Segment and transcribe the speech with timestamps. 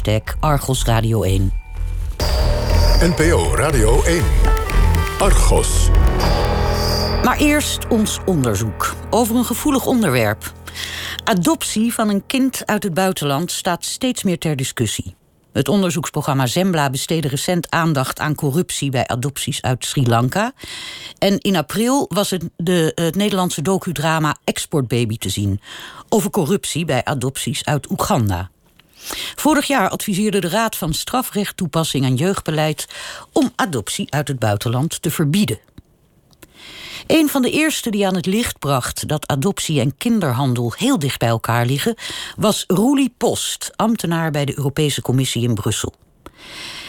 [0.00, 1.52] hashtag Argos Radio 1.
[3.00, 4.22] NPO Radio 1.
[5.18, 5.88] Argos.
[7.24, 10.52] Maar eerst ons onderzoek over een gevoelig onderwerp.
[11.24, 15.14] Adoptie van een kind uit het buitenland staat steeds meer ter discussie.
[15.52, 20.52] Het onderzoeksprogramma Zembla besteedde recent aandacht aan corruptie bij adopties uit Sri Lanka.
[21.18, 25.60] En in april was het, de, het Nederlandse docudrama Exportbaby te zien
[26.08, 28.50] over corruptie bij adopties uit Oeganda.
[29.34, 32.86] Vorig jaar adviseerde de Raad van Strafrecht Toepassing en Jeugdbeleid
[33.32, 35.58] om adoptie uit het buitenland te verbieden.
[37.06, 41.18] Een van de eerste die aan het licht bracht dat adoptie en kinderhandel heel dicht
[41.18, 41.94] bij elkaar liggen,
[42.36, 45.94] was Roelie Post, ambtenaar bij de Europese Commissie in Brussel.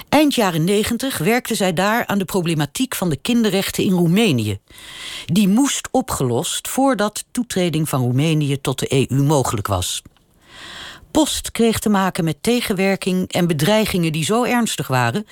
[0.10, 4.60] Eind jaren 90 werkte zij daar aan de problematiek van de kinderrechten in Roemenië.
[5.26, 10.02] Die moest opgelost voordat toetreding van Roemenië tot de EU mogelijk was.
[11.12, 15.28] Post kreeg te maken met tegenwerking en bedreigingen die zo ernstig waren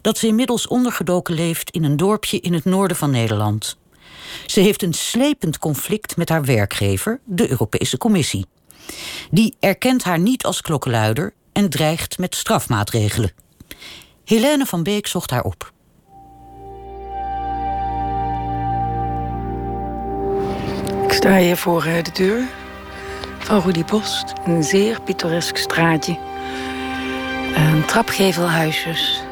[0.00, 3.76] dat ze inmiddels ondergedoken leeft in een dorpje in het noorden van Nederland.
[4.46, 8.46] Ze heeft een slepend conflict met haar werkgever, de Europese Commissie.
[9.30, 13.32] Die erkent haar niet als klokkenluider en dreigt met strafmaatregelen.
[14.24, 15.72] Helene van Beek zocht haar op.
[21.04, 22.48] Ik sta hier voor eh, de deur
[23.44, 24.32] van Rudy Post.
[24.44, 26.18] Een zeer pittoresk straatje.
[27.54, 29.22] Een trapgevelhuisjes.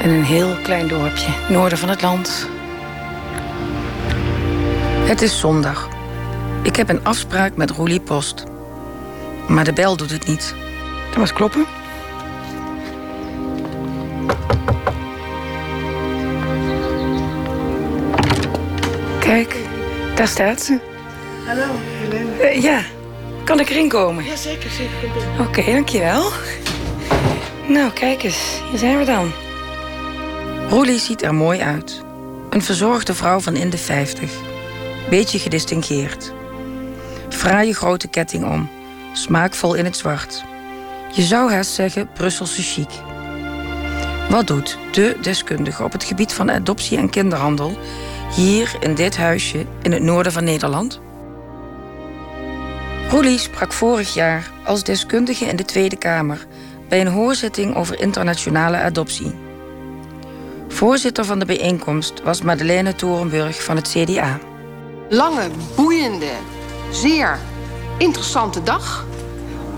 [0.00, 2.48] En een heel klein dorpje, noorden van het land.
[5.06, 5.88] Het is zondag.
[6.62, 8.44] Ik heb een afspraak met Roelie Post.
[9.48, 10.54] Maar de bel doet het niet.
[11.08, 11.66] Dat was kloppen.
[19.20, 19.56] Kijk,
[20.14, 20.96] daar staat ze.
[21.48, 22.54] Hallo, Helene.
[22.54, 22.82] Uh, ja,
[23.44, 24.24] kan ik erin komen?
[24.24, 25.10] Ja, zeker, zeker.
[25.40, 26.30] Oké, okay, dankjewel.
[27.68, 29.32] Nou, kijk eens, hier zijn we dan.
[30.68, 32.02] Roelie ziet er mooi uit.
[32.50, 34.30] Een verzorgde vrouw van in de 50.
[35.10, 36.32] Beetje gedistingeerd.
[37.28, 38.70] Fraaie grote ketting om,
[39.12, 40.44] smaakvol in het zwart.
[41.12, 42.90] Je zou haast zeggen Brusselse chic.
[44.30, 47.78] Wat doet de deskundige op het gebied van adoptie en kinderhandel
[48.34, 51.06] hier in dit huisje in het noorden van Nederland?
[53.10, 56.46] Roelie sprak vorig jaar als deskundige in de Tweede Kamer
[56.88, 59.34] bij een hoorzitting over internationale adoptie.
[60.68, 64.38] Voorzitter van de bijeenkomst was Madeleine Torenburg van het CDA.
[65.08, 66.30] Lange, boeiende,
[66.90, 67.38] zeer
[67.98, 69.06] interessante dag.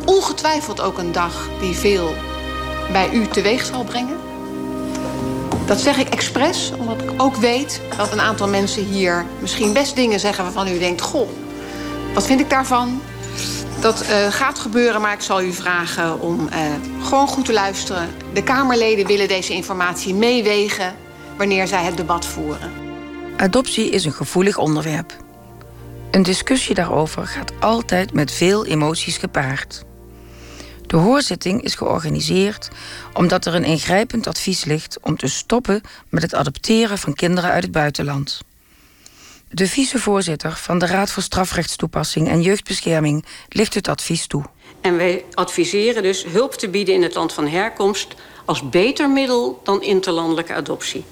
[0.04, 2.14] Ongetwijfeld ook een dag die veel
[2.92, 4.16] bij u teweeg zal brengen.
[5.66, 9.96] Dat zeg ik expres, omdat ik ook weet dat een aantal mensen hier misschien best
[9.96, 11.28] dingen zeggen waarvan u denkt: Goh,
[12.14, 13.00] wat vind ik daarvan?
[13.80, 16.58] Dat uh, gaat gebeuren, maar ik zal u vragen om uh,
[17.02, 18.08] gewoon goed te luisteren.
[18.32, 20.94] De Kamerleden willen deze informatie meewegen
[21.36, 22.72] wanneer zij het debat voeren.
[23.36, 25.16] Adoptie is een gevoelig onderwerp.
[26.10, 29.84] Een discussie daarover gaat altijd met veel emoties gepaard.
[30.86, 32.68] De hoorzitting is georganiseerd
[33.12, 37.62] omdat er een ingrijpend advies ligt om te stoppen met het adopteren van kinderen uit
[37.62, 38.40] het buitenland.
[39.52, 44.44] De vicevoorzitter van de Raad voor Strafrechtstoepassing en Jeugdbescherming ligt het advies toe.
[44.80, 49.60] En wij adviseren dus hulp te bieden in het land van herkomst als beter middel
[49.64, 51.04] dan interlandelijke adoptie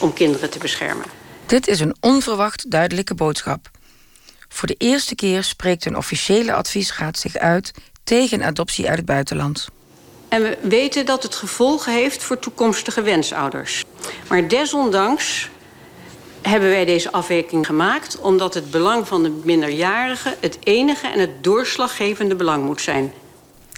[0.00, 1.04] om kinderen te beschermen.
[1.46, 3.70] Dit is een onverwacht duidelijke boodschap.
[4.48, 7.72] Voor de eerste keer spreekt een officiële adviesraad zich uit
[8.04, 9.68] tegen adoptie uit het buitenland.
[10.28, 13.84] En we weten dat het gevolgen heeft voor toekomstige wensouders.
[14.28, 15.50] Maar desondanks
[16.48, 21.44] hebben wij deze afweging gemaakt omdat het belang van de minderjarige het enige en het
[21.44, 23.12] doorslaggevende belang moet zijn.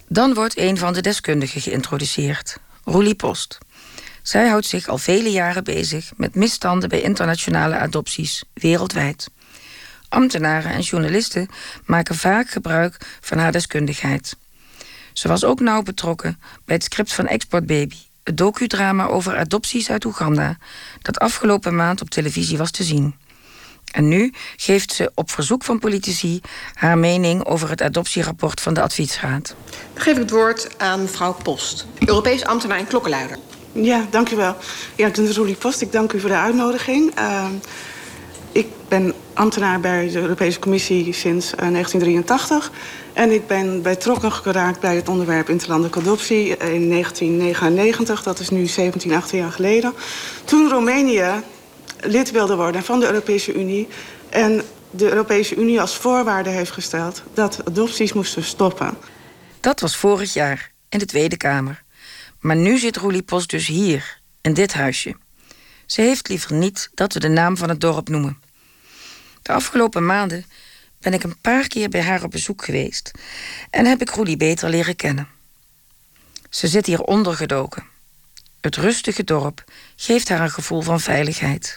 [0.08, 3.58] Dan wordt een van de deskundigen geïntroduceerd, Roelie Post.
[4.22, 9.30] Zij houdt zich al vele jaren bezig met misstanden bij internationale adopties wereldwijd.
[10.08, 11.48] Ambtenaren en journalisten
[11.84, 14.36] maken vaak gebruik van haar deskundigheid.
[15.12, 17.96] Ze was ook nauw betrokken bij het script van Export Baby,
[18.28, 20.56] het docudrama over adopties uit Oeganda,
[21.02, 23.14] dat afgelopen maand op televisie was te zien.
[23.92, 26.40] En nu geeft ze op verzoek van politici
[26.74, 29.54] haar mening over het adoptierapport van de adviesraad.
[29.92, 33.38] Dan geef ik het woord aan mevrouw Post, Europees ambtenaar en klokkenluider.
[33.72, 34.56] Ja, dank u wel.
[34.94, 35.80] Ja, ik ben Roelie Post.
[35.80, 37.18] Ik dank u voor de uitnodiging.
[37.18, 37.46] Uh,
[38.52, 42.70] ik ben ambtenaar bij de Europese Commissie sinds uh, 1983.
[43.18, 48.22] En ik ben betrokken geraakt bij het onderwerp interlandelijke adoptie in 1999.
[48.22, 49.94] Dat is nu 17, 18 jaar geleden.
[50.44, 51.42] Toen Roemenië
[52.00, 53.88] lid wilde worden van de Europese Unie...
[54.28, 58.98] en de Europese Unie als voorwaarde heeft gesteld dat adopties moesten stoppen.
[59.60, 60.72] Dat was vorig jaar.
[60.88, 61.82] in de Tweede Kamer.
[62.40, 65.16] Maar nu zit Roelie Post dus hier, in dit huisje.
[65.86, 68.38] Ze heeft liever niet dat we de naam van het dorp noemen.
[69.42, 70.44] De afgelopen maanden
[71.00, 73.10] ben ik een paar keer bij haar op bezoek geweest
[73.70, 75.28] en heb ik Roelie beter leren kennen.
[76.50, 77.86] Ze zit hier ondergedoken.
[78.60, 79.64] Het rustige dorp
[79.96, 81.76] geeft haar een gevoel van veiligheid.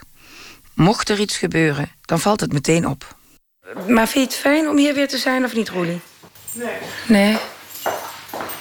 [0.73, 3.15] Mocht er iets gebeuren, dan valt het meteen op.
[3.87, 6.01] Maar vind je het fijn om hier weer te zijn of niet, Roelie?
[6.53, 6.77] Nee.
[7.07, 7.37] Nee.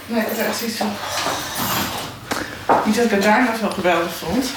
[0.06, 0.92] Nee, dat is echt iets van...
[2.84, 4.50] Niet dat ik het daar nog zo geweldig vond.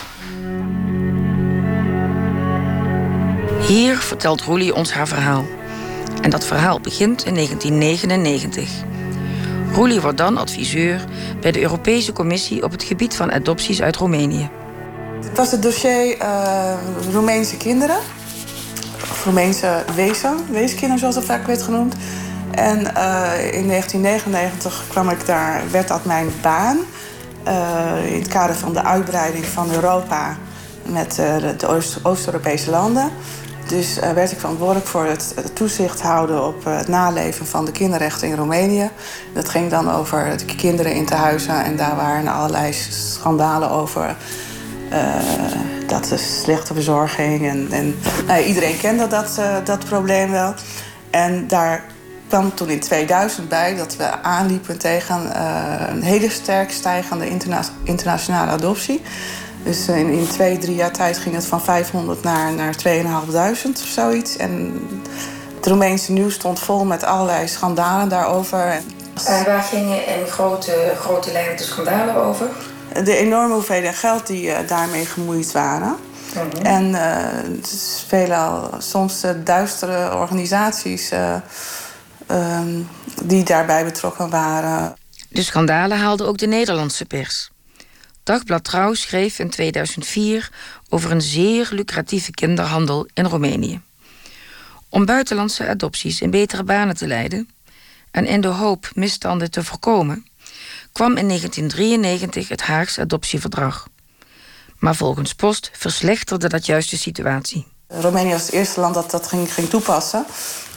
[3.68, 5.46] Hier vertelt Roelie ons haar verhaal.
[6.24, 8.70] En dat verhaal begint in 1999.
[9.74, 11.06] Roelie wordt dan adviseur
[11.42, 14.50] bij de Europese Commissie op het gebied van adopties uit Roemenië.
[15.24, 16.74] Het was het dossier uh,
[17.12, 17.98] Roemeense kinderen.
[19.12, 21.96] Of Roemeense wezen, weeskinderen zoals dat vaak werd genoemd.
[22.52, 26.78] En uh, in 1999 kwam ik daar, werd dat mijn baan.
[27.48, 30.38] Uh, in het kader van de uitbreiding van Europa
[30.86, 31.16] met
[31.58, 31.68] de
[32.04, 33.12] Oost-Europese landen.
[33.68, 37.72] Dus uh, werd ik verantwoordelijk voor het, toezicht houden op uh, het naleven van de
[37.72, 38.90] kinderrechten in Roemenië.
[39.34, 44.16] Dat ging dan over de kinderen in tehuizen en daar waren allerlei schandalen over.
[44.92, 44.98] Uh,
[45.88, 47.48] dat is slechte verzorging.
[47.48, 47.96] En, en
[48.28, 50.54] nou, iedereen kende dat, dat probleem wel.
[51.10, 51.84] En daar
[52.28, 55.42] kwam toen in 2000 bij dat we aanliepen tegen
[55.92, 59.02] een hele sterk stijgende interna internationale adoptie.
[59.64, 63.88] Dus in, in twee, drie jaar tijd ging het van 500 naar, naar 2.500 of
[63.88, 64.38] zoiets.
[64.38, 64.82] En
[65.56, 68.82] het Roemeense nieuws stond vol met allerlei schandalen daarover.
[69.26, 72.48] En waar gingen in grote, grote lijnen de schandalen over?
[73.04, 75.88] De enorme hoeveelheid geld die uh, daarmee gemoeid waren.
[75.88, 76.66] Mm -hmm.
[76.66, 77.58] En uh,
[78.08, 81.12] veelal soms uh, duistere organisaties
[82.32, 82.90] um,
[83.24, 84.96] die daarbij betrokken waren.
[85.30, 87.53] De schandalen haalden ook de Nederlandse pers.
[88.24, 90.52] Dagblad Trouw schreef in 2004
[90.90, 93.82] over een zeer lucratieve kinderhandel in Roemenië.
[94.90, 97.50] Om buitenlandse adopties in betere banen te leiden
[98.12, 100.28] en in de hoop misstanden te voorkomen,
[100.92, 103.88] kwam in 1993 het Haags adoptieverdrag.
[104.78, 107.68] Maar volgens Post verslechterde dat juist de situatie.
[107.88, 110.26] Roemenië was het eerste land dat dat ging, ging toepassen.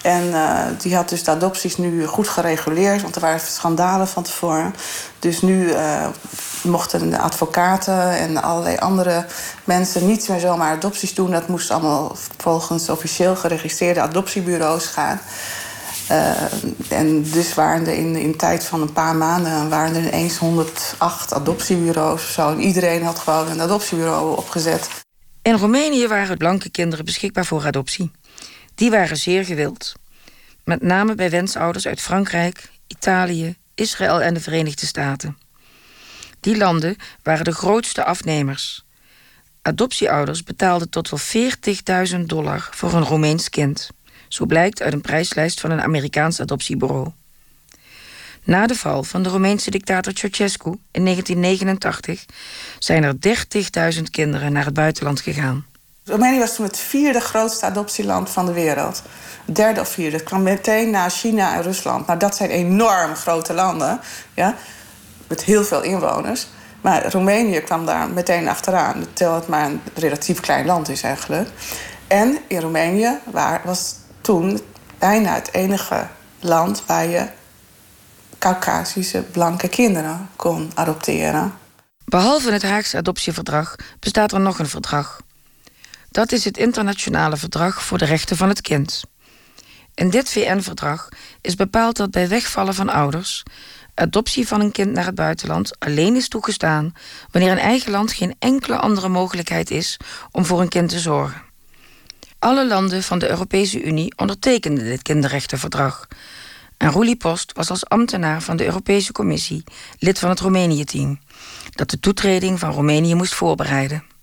[0.07, 4.23] En uh, die had dus de adopties nu goed gereguleerd, want er waren schandalen van
[4.23, 4.75] tevoren.
[5.19, 6.07] Dus nu uh,
[6.63, 9.27] mochten de advocaten en allerlei andere
[9.65, 11.31] mensen niet meer zomaar adopties doen.
[11.31, 15.21] Dat moest allemaal volgens officieel geregistreerde adoptiebureaus gaan.
[16.11, 16.31] Uh,
[16.89, 21.33] en dus waren er in, in tijd van een paar maanden waren er ineens 108
[21.33, 22.51] adoptiebureaus zo.
[22.51, 24.89] En iedereen had gewoon een adoptiebureau opgezet.
[25.43, 28.11] In Roemenië waren blanke kinderen beschikbaar voor adoptie.
[28.77, 29.95] Die waren zeer gewild.
[30.65, 35.39] Met name bij wensouders uit Frankrijk, Italië, Israël en de Verenigde Staten.
[36.41, 38.85] Die landen waren de grootste afnemers.
[39.63, 41.47] Adoptieouders betaalden tot wel
[42.09, 43.91] 40.000 dollar voor een Roemeens kind.
[44.29, 47.11] Zo blijkt uit een prijslijst van een Amerikaans adoptiebureau.
[48.45, 52.25] Na de val van de Roemeense dictator Ceausescu in 1989
[52.79, 53.15] zijn er
[53.95, 55.67] 30.000 kinderen naar het buitenland gegaan.
[56.09, 59.03] Roemenië was toen het vierde grootste adoptieland van de wereld.
[59.45, 60.17] Derde of vierde.
[60.17, 62.07] Het kwam meteen na China en Rusland.
[62.07, 64.01] Nou, dat zijn enorm grote landen.
[64.35, 64.55] Ja?
[65.29, 66.47] Met heel veel inwoners.
[66.81, 69.07] Maar Roemenië kwam daar meteen achteraan.
[69.13, 71.49] Terwijl het maar een relatief klein land is eigenlijk.
[72.07, 74.61] En in Roemenië waar, was toen
[74.99, 76.07] bijna het enige
[76.41, 77.27] land waar je
[78.39, 81.55] Caucasische blanke kinderen kon adopteren.
[82.05, 85.25] Behalve het Haagse adoptieverdrag bestaat er nog een verdrag.
[86.17, 89.05] Dat is het Internationale Verdrag voor de Rechten van het Kind.
[89.95, 91.09] In dit VN-verdrag
[91.41, 93.43] is bepaald dat bij wegvallen van ouders
[93.95, 96.93] adoptie van een kind naar het buitenland alleen is toegestaan
[97.31, 99.97] wanneer in eigen land geen enkele andere mogelijkheid is
[100.31, 101.43] om voor een kind te zorgen.
[102.39, 106.09] Alle landen van de Europese Unie ondertekenden dit kinderrechtenverdrag.
[106.77, 109.65] En Roelie Post was als ambtenaar van de Europese Commissie
[109.99, 111.21] lid van het Roemenië-team,
[111.71, 114.15] dat de toetreding van Roemenië moest voorbereiden.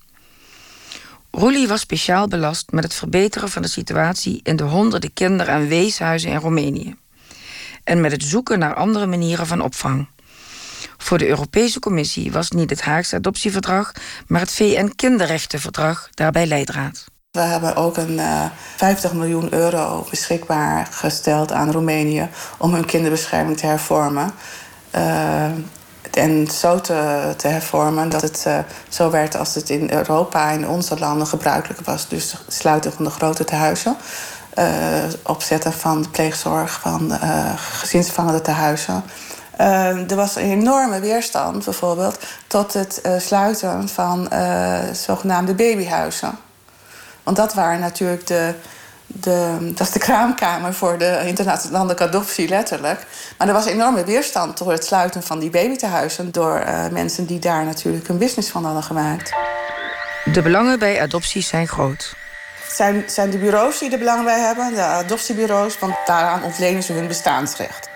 [1.36, 5.68] Roelie was speciaal belast met het verbeteren van de situatie in de honderden kinder- en
[5.68, 6.96] weeshuizen in Roemenië.
[7.84, 10.08] En met het zoeken naar andere manieren van opvang.
[10.98, 13.92] Voor de Europese Commissie was niet het Haagse adoptieverdrag,
[14.26, 17.04] maar het VN-kinderrechtenverdrag daarbij leidraad.
[17.30, 18.44] We hebben ook een uh,
[18.76, 24.30] 50 miljoen euro beschikbaar gesteld aan Roemenië om hun kinderbescherming te hervormen.
[24.94, 25.50] Uh,
[26.16, 30.68] en zo te, te, hervormen dat het uh, zo werd als het in Europa en
[30.68, 32.08] onze landen gebruikelijk was.
[32.08, 33.96] Dus sluiten van de grote tehuizen.
[34.58, 34.64] Uh,
[35.22, 39.04] opzetten van de pleegzorg, van uh, gezinsvangende tehuizen.
[39.56, 44.28] Er was een enorme weerstand bijvoorbeeld tot het sluiten van
[44.92, 46.38] zogenaamde babyhuizen.
[47.22, 48.54] Want dat waren natuurlijk de,
[49.20, 53.06] de, dat is de kraamkamer voor de internationale adoptie, letterlijk.
[53.38, 56.32] Maar er was enorme weerstand door het sluiten van die babytehuizen...
[56.32, 59.32] door mensen die daar natuurlijk een business van hadden gemaakt.
[60.32, 62.14] De belangen bij adopties zijn groot.
[62.64, 65.78] Het zijn, zijn de bureaus die er belang bij hebben, de adoptiebureaus...
[65.78, 67.88] want daaraan ontlenen ze hun bestaansrecht.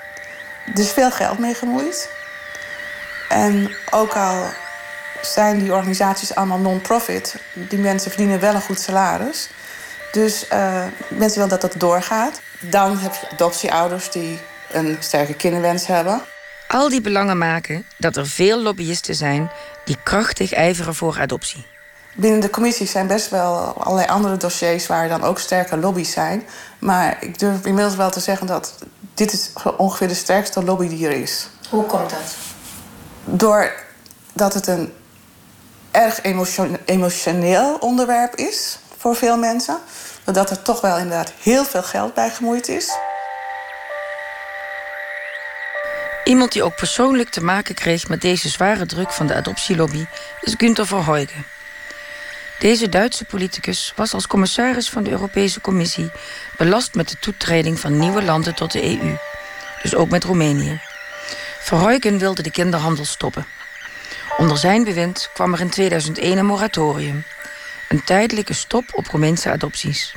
[0.75, 2.11] Er is veel geld mee gemoeid.
[3.29, 4.45] En ook al
[5.23, 7.35] zijn die organisaties allemaal non-profit...
[7.53, 9.49] die mensen verdienen wel een goed salaris.
[10.13, 12.41] Dus uh, mensen willen dat dat doorgaat.
[12.61, 14.39] Dan heb je adoptieouders die
[14.71, 16.23] een sterke kinderwens hebben.
[16.69, 19.51] Al die belangen maken dat er veel lobbyisten zijn...
[19.85, 21.67] die krachtig ijveren voor adoptie.
[22.15, 24.87] Binnen de commissie zijn best wel allerlei andere dossiers...
[24.87, 26.47] waar dan ook sterke lobby's zijn.
[26.79, 28.75] Maar ik durf inmiddels wel te zeggen dat
[29.15, 31.49] dit is ongeveer de sterkste lobby die er is.
[31.69, 32.37] Hoe komt dat?
[33.25, 34.93] Doordat het een
[35.91, 36.23] erg
[36.85, 39.79] emotioneel onderwerp is voor veel mensen.
[40.25, 42.97] Doordat er toch wel inderdaad heel veel geld bij gemoeid is.
[46.25, 50.07] Iemand die ook persoonlijk te maken kreeg met deze zware druk van de adoptielobby
[50.41, 51.47] is Günther Verheugen.
[52.59, 56.11] Deze Duitse politicus was als commissaris van de Europese Commissie
[56.57, 59.17] belast met de toetreding van nieuwe landen tot de EU,
[59.83, 60.81] dus ook met Roemenië.
[61.61, 63.47] Verheugen wilde de kinderhandel stoppen.
[64.37, 67.25] Onder zijn bewind kwam er in 2001 een moratorium,
[67.89, 70.15] een tijdelijke stop op Roemeense adopties.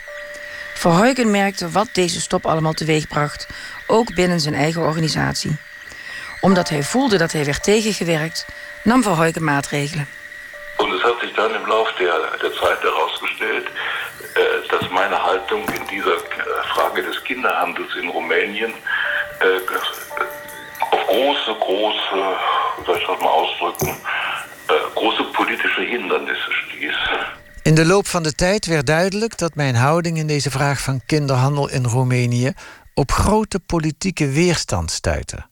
[0.73, 3.47] Verheugen merkte wat deze stop allemaal teweegbracht,
[3.87, 5.57] ook binnen zijn eigen organisatie.
[6.39, 8.45] Omdat hij voelde dat hij werd tegengewerkt,
[8.83, 10.07] nam Verheugen maatregelen.
[10.77, 13.67] Und es hat sich dann im Laufe der, der Zeit herausgestellt,
[14.33, 18.73] äh, dass meine Haltung in dieser äh, Frage des Kinderhandels in Rumänien
[19.39, 19.59] äh,
[20.91, 22.37] auf große, große,
[22.85, 23.95] soll ich das mal ausdrücken,
[24.95, 26.95] große politische Hindernisse stieß.
[27.71, 31.05] In de loop van de tijd werd duidelijk dat mijn houding in deze vraag van
[31.05, 32.51] kinderhandel in Roemenië
[32.93, 35.45] op grote politieke weerstand stuitte.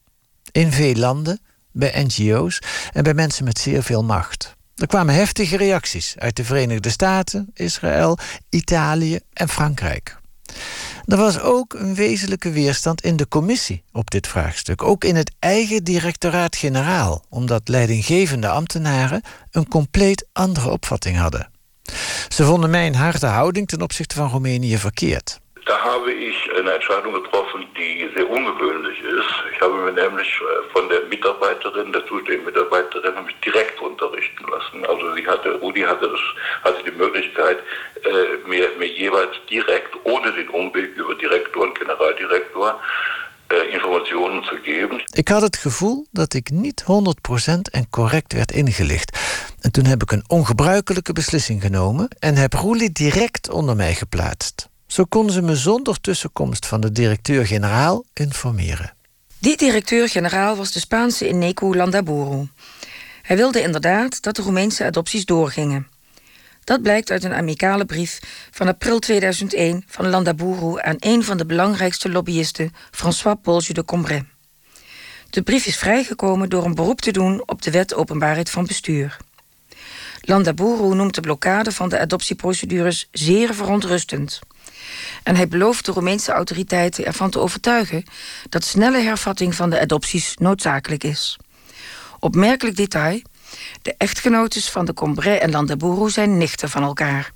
[0.52, 1.40] In veel landen,
[1.72, 2.58] bij NGO's
[2.92, 4.56] en bij mensen met zeer veel macht.
[4.74, 10.18] Er kwamen heftige reacties uit de Verenigde Staten, Israël, Italië en Frankrijk.
[11.04, 15.32] Er was ook een wezenlijke weerstand in de commissie op dit vraagstuk, ook in het
[15.38, 21.58] eigen directoraat-generaal, omdat leidinggevende ambtenaren een compleet andere opvatting hadden.
[22.28, 25.40] Ze vonden mijn harde houding ten opzichte van Roemenië verkeerd.
[25.70, 29.34] Da habe ich eine Entscheidung getroffen, die sehr ungewöhnlich ist.
[29.52, 34.84] Ich habe mir nämlich äh, von der Mitarbeiterin, der zuständigen Mitarbeiterin, mich direkt unterrichten lassen.
[34.86, 36.20] Also sie hatte, Rudi hatte, das,
[36.64, 37.58] hatte die Möglichkeit,
[38.02, 42.80] äh, mir, mir jeweils direkt, ohne den Umweg über Direktor und Generaldirektor,
[43.48, 45.02] äh, informationen te geven.
[45.12, 49.18] Ik had het gevoel dat ik niet 100% en correct werd ingelicht.
[49.60, 54.68] En toen heb ik een ongebruikelijke beslissing genomen en heb Roelie direct onder mij geplaatst.
[54.86, 58.92] Zo konden ze me zonder tussenkomst van de directeur-generaal informeren.
[59.38, 62.48] Die directeur-generaal was de Spaanse Ineco Landaburu.
[63.22, 65.88] Hij wilde inderdaad dat de Roemeense adopties doorgingen.
[66.64, 71.46] Dat blijkt uit een amicale brief van april 2001 van Landaburu aan een van de
[71.46, 74.24] belangrijkste lobbyisten, François Polge de Combray.
[75.30, 79.16] De brief is vrijgekomen door een beroep te doen op de wet openbaarheid van bestuur.
[80.30, 84.40] Landaburu noemt de blokkade van de adoptieprocedures zeer verontrustend.
[85.22, 88.04] En hij belooft de Roemeense autoriteiten ervan te overtuigen
[88.48, 91.36] dat snelle hervatting van de adopties noodzakelijk is.
[92.18, 93.22] Opmerkelijk detail:
[93.82, 97.30] de echtgenotes van de Combray en Landaburu zijn nichten van elkaar.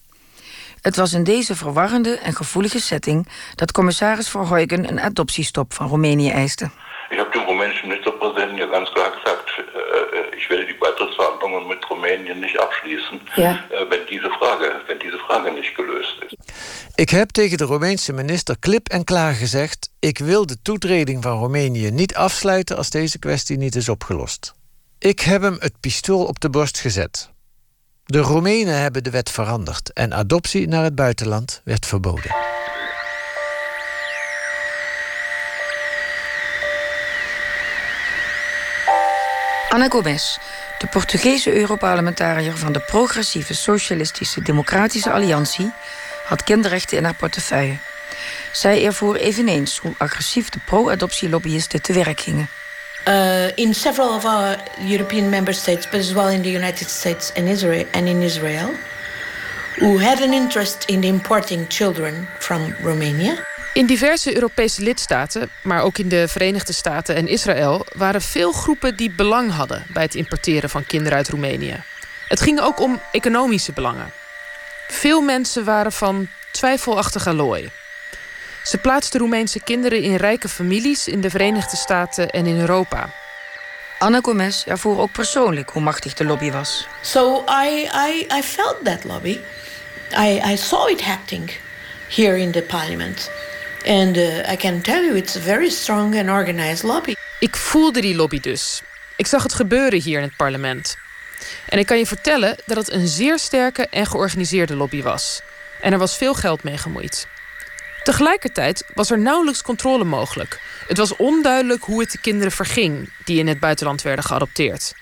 [0.80, 6.30] Het was in deze verwarrende en gevoelige setting dat commissaris Verheugen een adoptiestop van Roemenië
[6.30, 6.70] eiste.
[7.10, 9.73] Ik heb de Roemeense minister-president ganz klar gezegd:
[10.36, 13.52] ich werde die Beitrittsverhandlungen mit Rumänien nicht abschließen, ja.
[13.70, 16.36] äh, wenn, diese Frage, wenn diese Frage nicht gelöst ist.
[16.96, 21.38] Ik heb tegen de Roemeense minister klip en klaar gezegd: ik wil de toetreding van
[21.38, 24.54] Roemenië niet afsluiten als deze kwestie niet is opgelost.
[24.98, 27.30] Ik heb hem het pistool op de borst gezet.
[28.04, 32.30] De Roemenen hebben de wet veranderd en adoptie naar het buitenland werd verboden.
[39.74, 40.38] Ana Gomes,
[40.78, 45.72] de Portugese Europarlementariër van de Progressieve Socialistische Democratische Alliantie,
[46.24, 47.76] had kinderrechten in haar portefeuille.
[48.52, 52.48] Zij ervoer eveneens hoe agressief de pro-adoptielobbyisten te werk gingen.
[53.08, 54.56] Uh, in several of our
[54.90, 58.70] European member states, but as well in the United States and Israel, and in Israel,
[59.78, 63.53] who had an interest in importing children from Romania.
[63.74, 68.96] In diverse Europese lidstaten, maar ook in de Verenigde Staten en Israël, waren veel groepen
[68.96, 71.82] die belang hadden bij het importeren van kinderen uit Roemenië.
[72.28, 74.12] Het ging ook om economische belangen.
[74.88, 77.70] Veel mensen waren van twijfelachtig allooi.
[78.64, 83.10] Ze plaatsten Roemeense kinderen in rijke families in de Verenigde Staten en in Europa.
[83.98, 86.86] Anna Gomez ervoer ook persoonlijk hoe machtig de lobby was.
[87.02, 89.38] So I, I, I felt that lobby.
[90.18, 91.50] I, I saw it acting
[92.08, 93.30] here in the parliament.
[93.86, 97.14] Uh, I can tell you, it's a very strong and organized lobby.
[97.40, 98.82] Ik voelde die lobby dus.
[99.16, 100.96] Ik zag het gebeuren hier in het parlement.
[101.68, 105.40] En ik kan je vertellen dat het een zeer sterke en georganiseerde lobby was.
[105.80, 107.26] En er was veel geld mee gemoeid.
[108.02, 110.60] Tegelijkertijd was er nauwelijks controle mogelijk.
[110.86, 114.94] Het was onduidelijk hoe het de kinderen verging die in het buitenland werden geadopteerd.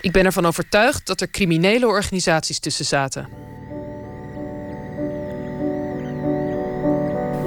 [0.00, 3.51] Ik ben ervan overtuigd dat er criminele organisaties tussen zaten.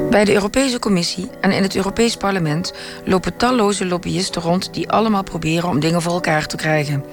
[0.09, 2.73] Bij de Europese Commissie en in het Europees Parlement
[3.05, 7.05] lopen talloze lobbyisten rond die allemaal proberen om dingen voor elkaar te krijgen.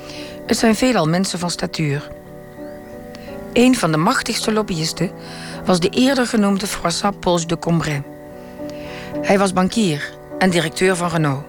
[0.47, 2.11] Het zijn veelal mensen van statuur.
[3.53, 5.11] Een van de machtigste lobbyisten
[5.65, 8.03] was de eerder genoemde François Pauls de Combray.
[9.23, 11.45] Hij was bankier en directeur van Renault.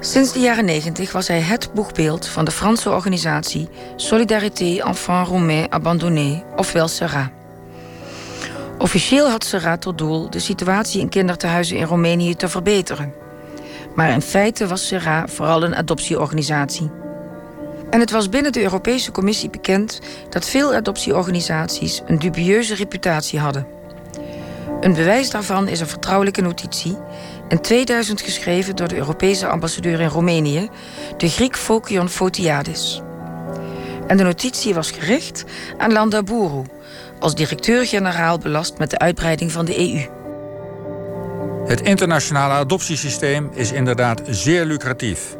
[0.00, 5.70] Sinds de jaren 90 was hij het boegbeeld van de Franse organisatie Solidarité Enfants Roumains
[5.70, 7.30] Abandonnés, ofwel SERA.
[8.78, 13.14] Officieel had SERA tot doel de situatie in kinderthuizen in Roemenië te verbeteren.
[13.94, 16.90] Maar in feite was SERA vooral een adoptieorganisatie.
[17.90, 20.00] En het was binnen de Europese Commissie bekend
[20.30, 23.66] dat veel adoptieorganisaties een dubieuze reputatie hadden.
[24.80, 26.96] Een bewijs daarvan is een vertrouwelijke notitie,
[27.48, 30.70] in 2000 geschreven door de Europese ambassadeur in Roemenië,
[31.16, 33.02] de Griek Fokion Fotiadis.
[34.06, 35.44] En de notitie was gericht
[35.78, 36.62] aan Landaburu,
[37.18, 40.22] als directeur-generaal belast met de uitbreiding van de EU.
[41.66, 45.36] Het internationale adoptiesysteem is inderdaad zeer lucratief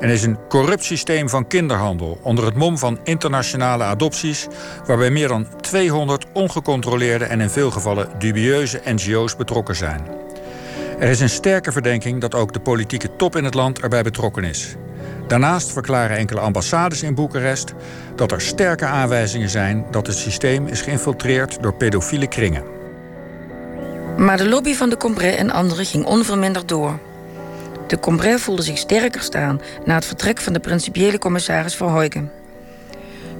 [0.00, 4.46] en is een corrupt systeem van kinderhandel onder het mom van internationale adopties,
[4.86, 10.06] waarbij meer dan 200 ongecontroleerde en in veel gevallen dubieuze NGO's betrokken zijn.
[10.98, 14.44] Er is een sterke verdenking dat ook de politieke top in het land erbij betrokken
[14.44, 14.76] is.
[15.26, 17.72] Daarnaast verklaren enkele ambassades in Boekarest
[18.14, 22.62] dat er sterke aanwijzingen zijn dat het systeem is geïnfiltreerd door pedofiele kringen.
[24.16, 26.98] Maar de lobby van de Combré en anderen ging onverminderd door.
[27.86, 32.30] De Combré voelde zich sterker staan na het vertrek van de principiële commissaris Verheugen.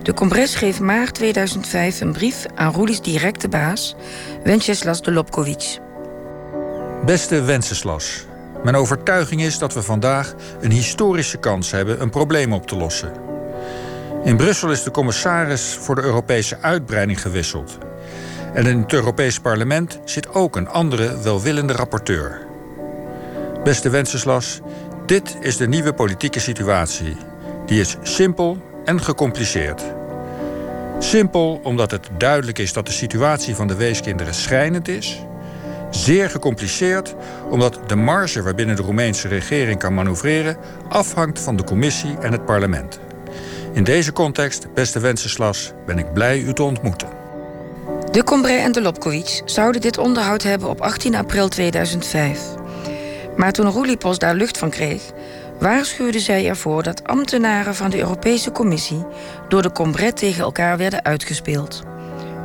[0.02, 3.96] De Combré schreef maart 2005 een brief aan Ruli's directe baas,
[4.44, 5.78] Wenceslas de Lobkovic.
[7.04, 8.26] Beste Wenceslas,
[8.62, 13.12] mijn overtuiging is dat we vandaag een historische kans hebben een probleem op te lossen.
[14.24, 17.78] In Brussel is de commissaris voor de Europese uitbreiding gewisseld.
[18.54, 22.46] En in het Europees Parlement zit ook een andere welwillende rapporteur.
[23.64, 24.60] Beste Wenceslas,
[25.06, 27.16] dit is de nieuwe politieke situatie.
[27.66, 29.82] Die is simpel en gecompliceerd.
[30.98, 35.22] Simpel omdat het duidelijk is dat de situatie van de weeskinderen schrijnend is.
[35.96, 37.14] Zeer gecompliceerd
[37.50, 40.56] omdat de marge waarbinnen de Roemeense regering kan manoeuvreren
[40.88, 43.00] afhangt van de commissie en het parlement.
[43.72, 47.08] In deze context, beste Wenceslas, ben ik blij u te ontmoeten.
[48.10, 52.40] De Combray en de Lobkovic zouden dit onderhoud hebben op 18 april 2005.
[53.36, 55.02] Maar toen Roelipos daar lucht van kreeg,
[55.58, 59.06] waarschuwde zij ervoor dat ambtenaren van de Europese Commissie
[59.48, 61.82] door de Combray tegen elkaar werden uitgespeeld.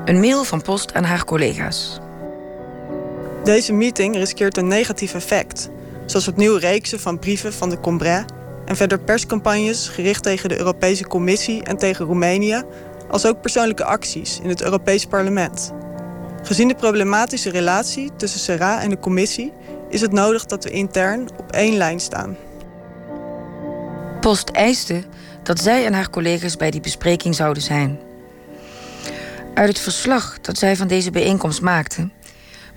[0.05, 1.99] Een mail van post aan haar collega's.
[3.43, 5.69] Deze meeting riskeert een negatief effect,
[6.05, 8.25] zoals opnieuw reeksen van brieven van de Combray
[8.65, 12.63] en verder perscampagnes gericht tegen de Europese Commissie en tegen Roemenië,
[13.09, 15.71] als ook persoonlijke acties in het Europees Parlement.
[16.43, 19.53] Gezien de problematische relatie tussen SERA en de Commissie
[19.89, 22.37] is het nodig dat we intern op één lijn staan.
[24.19, 25.03] Post eiste
[25.43, 27.99] dat zij en haar collega's bij die bespreking zouden zijn.
[29.53, 32.09] Uit het verslag dat zij van deze bijeenkomst maakte,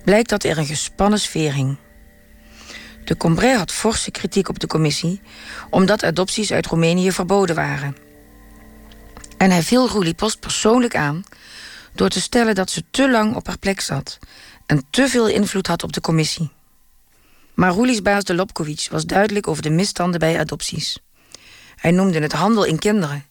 [0.05, 1.77] blijkt dat er een gespannen sfeer hing.
[3.05, 5.21] De Combray had forse kritiek op de commissie,
[5.71, 7.97] omdat adopties uit Roemenië verboden waren.
[9.37, 11.25] En hij viel Roelie Post persoonlijk aan
[11.93, 14.19] door te stellen dat ze te lang op haar plek zat
[14.67, 16.51] en te veel invloed had op de commissie.
[17.55, 20.99] Maar Roelie's baas de Lobkovic was duidelijk over de misstanden bij adopties.
[21.77, 23.25] Hij noemde het handel in kinderen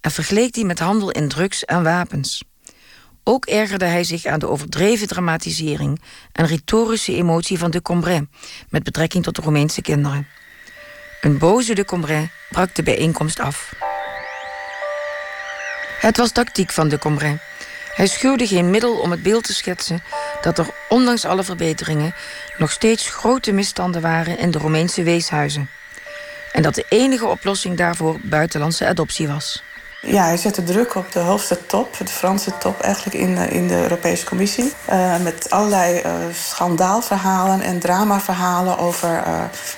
[0.00, 2.42] en vergeleek die met handel in drugs en wapens.
[3.30, 6.00] Ook ergerde hij zich aan de overdreven dramatisering
[6.32, 8.26] en retorische emotie van de Combray
[8.68, 10.28] met betrekking tot de Roemeense kinderen.
[11.20, 13.72] Een boze de Combray brak de bijeenkomst af.
[16.00, 17.38] Het was tactiek van de Combray.
[17.94, 20.02] Hij schuwde geen middel om het beeld te schetsen
[20.40, 22.14] dat er ondanks alle verbeteringen
[22.58, 25.70] nog steeds grote misstanden waren in de Romeinse weeshuizen.
[26.52, 29.62] En dat de enige oplossing daarvoor buitenlandse adoptie was.
[30.00, 33.68] Ja, hij zette druk op de hoogste top, de Franse top eigenlijk in de, in
[33.68, 34.72] de Europese Commissie.
[34.90, 39.08] Uh, met allerlei uh, schandaalverhalen en dramaverhalen over...
[39.08, 39.24] Uh,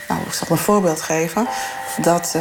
[0.09, 1.49] nou, ik zal een voorbeeld geven.
[1.97, 2.37] Dat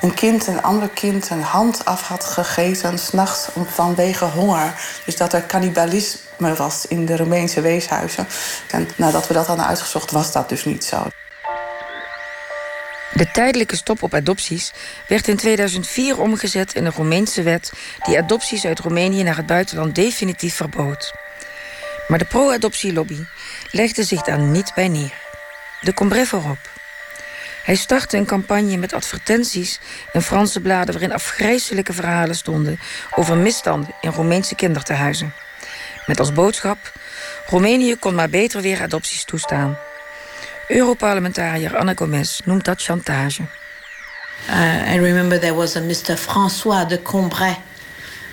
[0.00, 2.98] een kind een ander kind een hand af had gegeten...
[2.98, 4.74] s'nachts vanwege honger.
[5.04, 8.26] Dus dat er cannibalisme was in de Romeinse weeshuizen.
[8.70, 11.06] En nadat we dat hadden uitgezocht, was dat dus niet zo.
[13.14, 14.72] De tijdelijke stop op adopties
[15.08, 17.72] werd in 2004 omgezet in een Roemeense wet
[18.02, 21.12] die adopties uit Roemenië naar het buitenland definitief verbood.
[22.08, 23.18] Maar de pro-adoptielobby
[23.70, 25.14] legde zich daar niet bij neer.
[25.80, 26.58] De Combré voorop.
[27.64, 29.80] Hij startte een campagne met advertenties
[30.12, 32.80] in Franse bladen waarin afgrijzelijke verhalen stonden
[33.14, 35.34] over misstanden in Roemeense kindertehuizen.
[36.06, 36.92] Met als boodschap:
[37.46, 39.78] Roemenië kon maar beter weer adopties toestaan.
[40.72, 43.42] Europarlementariër Anna Gomez noemt dat chantage.
[44.48, 46.16] Uh, I remember there was a Mr.
[46.16, 47.56] François de Combray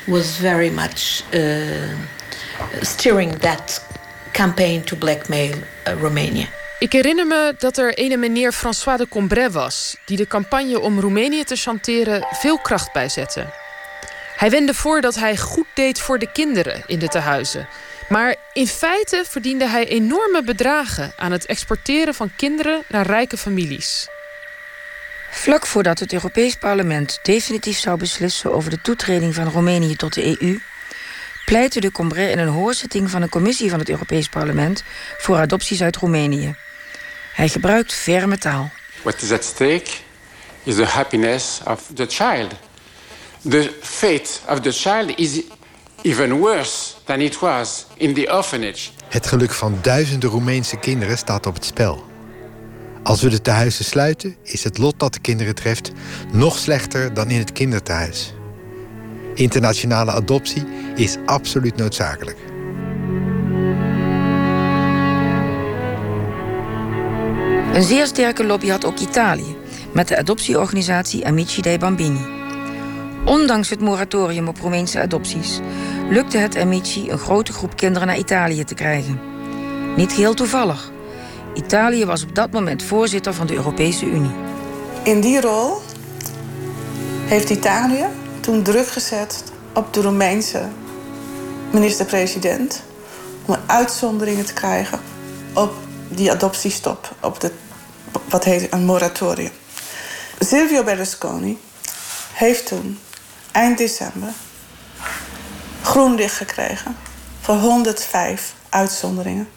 [0.03, 1.41] was very much uh,
[2.81, 3.85] steering that
[4.31, 6.47] campaign to blackmail uh, Romania.
[6.79, 9.95] Ik herinner me dat er ene meneer François de Combray was...
[10.05, 13.45] die de campagne om Roemenië te chanteren veel kracht bijzette.
[14.35, 17.67] Hij wende voor dat hij goed deed voor de kinderen in de tehuizen...
[18.09, 24.07] Maar in feite verdiende hij enorme bedragen aan het exporteren van kinderen naar rijke families.
[25.31, 30.41] Vlak voordat het Europees Parlement definitief zou beslissen over de toetreding van Roemenië tot de
[30.41, 30.59] EU,
[31.45, 34.83] pleitte de Combré in een hoorzitting van een commissie van het Europees Parlement
[35.17, 36.55] voor adopties uit Roemenië.
[37.33, 38.71] Hij gebruikt ferme taal.
[39.01, 39.91] What is at stake
[40.63, 42.53] is the happiness of the child.
[43.49, 45.41] The fate of the child is
[46.01, 48.89] even worse than it was in the orphanage.
[49.09, 52.03] Het geluk van duizenden Roemeense kinderen staat op het spel.
[53.03, 55.91] Als we de tehuizen sluiten, is het lot dat de kinderen treft
[56.31, 58.33] nog slechter dan in het kinderthuis.
[59.33, 60.63] Internationale adoptie
[60.95, 62.37] is absoluut noodzakelijk.
[67.73, 69.55] Een zeer sterke lobby had ook Italië
[69.93, 72.38] met de adoptieorganisatie Amici dei Bambini.
[73.25, 75.59] Ondanks het moratorium op Roemeense adopties
[76.09, 79.19] lukte het Amici een grote groep kinderen naar Italië te krijgen.
[79.95, 80.91] Niet heel toevallig.
[81.53, 84.31] Italië was op dat moment voorzitter van de Europese Unie.
[85.03, 85.81] In die rol
[87.25, 88.05] heeft Italië
[88.39, 90.67] toen druk gezet op de Roemeense
[91.71, 92.83] minister-president
[93.45, 94.99] om uitzonderingen te krijgen
[95.53, 95.73] op
[96.07, 97.51] die adoptiestop, op de,
[98.29, 99.51] wat heet een moratorium.
[100.39, 101.57] Silvio Berlusconi
[102.33, 102.97] heeft toen
[103.51, 104.29] eind december
[105.81, 106.95] groen licht gekregen
[107.41, 109.49] voor 105 uitzonderingen.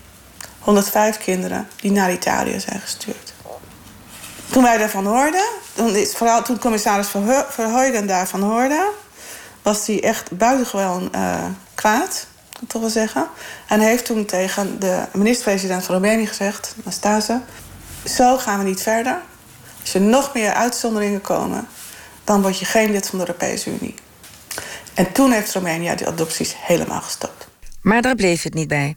[0.58, 3.32] 105 kinderen die naar Italië zijn gestuurd.
[4.50, 5.44] Toen wij daarvan hoorden,
[5.92, 7.08] is vooral toen commissaris
[7.48, 8.90] Verheugen daarvan hoorde,
[9.62, 13.26] was hij echt buitengewoon uh, kwaad, kan ik toch wel zeggen.
[13.68, 17.40] En heeft toen tegen de minister-president van Roemenië gezegd, Nastase,
[18.04, 19.20] zo gaan we niet verder.
[19.80, 21.68] Als er nog meer uitzonderingen komen,
[22.24, 23.94] dan word je geen lid van de Europese Unie.
[24.94, 27.48] En toen heeft Roemenië die adopties helemaal gestopt.
[27.82, 28.96] Maar daar bleef het niet bij.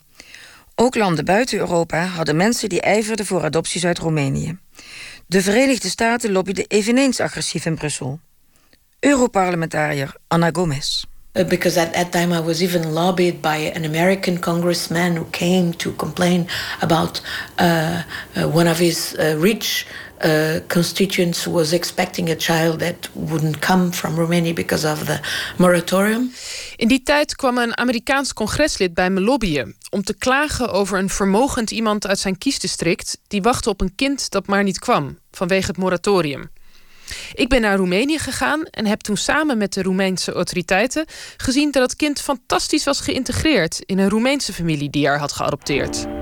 [0.75, 4.57] Ook landen buiten Europa hadden mensen die ijverden voor adopties uit Roemenië.
[5.27, 8.19] De Verenigde Staten lobbyden eveneens agressief in Brussel.
[8.99, 11.03] Europarlementariër Anna Gomez.
[11.38, 15.75] Uh, because at that time I was even lobbied by an American congressman who came
[15.75, 16.47] to complain
[16.79, 17.21] about
[17.59, 18.01] uh,
[18.38, 19.85] uh, one of his uh, rich
[20.25, 25.19] uh, constituents was expecting a child that wouldn't come from Romania because of the
[25.57, 26.33] moratorium.
[26.75, 31.09] In die tijd kwam een Amerikaans congreslid bij me lobbyen om te klagen over een
[31.09, 35.67] vermogend iemand uit zijn kiesdistrict die wachtte op een kind dat maar niet kwam vanwege
[35.67, 36.49] het moratorium.
[37.33, 41.05] Ik ben naar Roemenië gegaan en heb toen samen met de Roemeense autoriteiten
[41.38, 46.14] gezien dat het kind fantastisch was geïntegreerd in een Roemeense familie die haar had geadopteerd.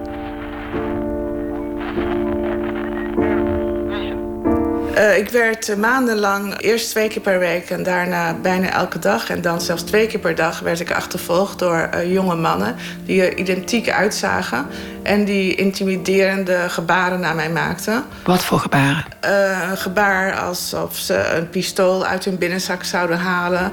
[4.98, 9.30] Uh, ik werd maandenlang eerst twee keer per week en daarna bijna elke dag.
[9.30, 12.76] En dan zelfs twee keer per dag werd ik achtervolgd door uh, jonge mannen
[13.06, 14.66] die er identiek uitzagen.
[15.04, 18.04] En die intimiderende gebaren naar mij maakten.
[18.24, 19.06] Wat voor gebaren?
[19.26, 23.72] Uh, een gebaar alsof ze een pistool uit hun binnenzak zouden halen.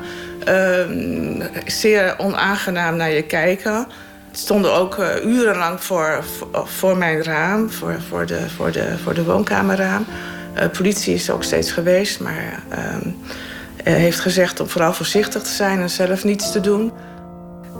[1.66, 3.86] zeer onaangenaam naar je kijken
[4.32, 9.14] stonden ook uh, urenlang voor, voor, voor, mijn raam, voor, voor, de, voor, de, voor
[9.14, 10.06] de woonkamerraam.
[10.56, 12.96] Uh, politie is ook steeds geweest, maar uh,
[13.84, 16.92] heeft gezegd om vooral voorzichtig te zijn en zelf niets te doen.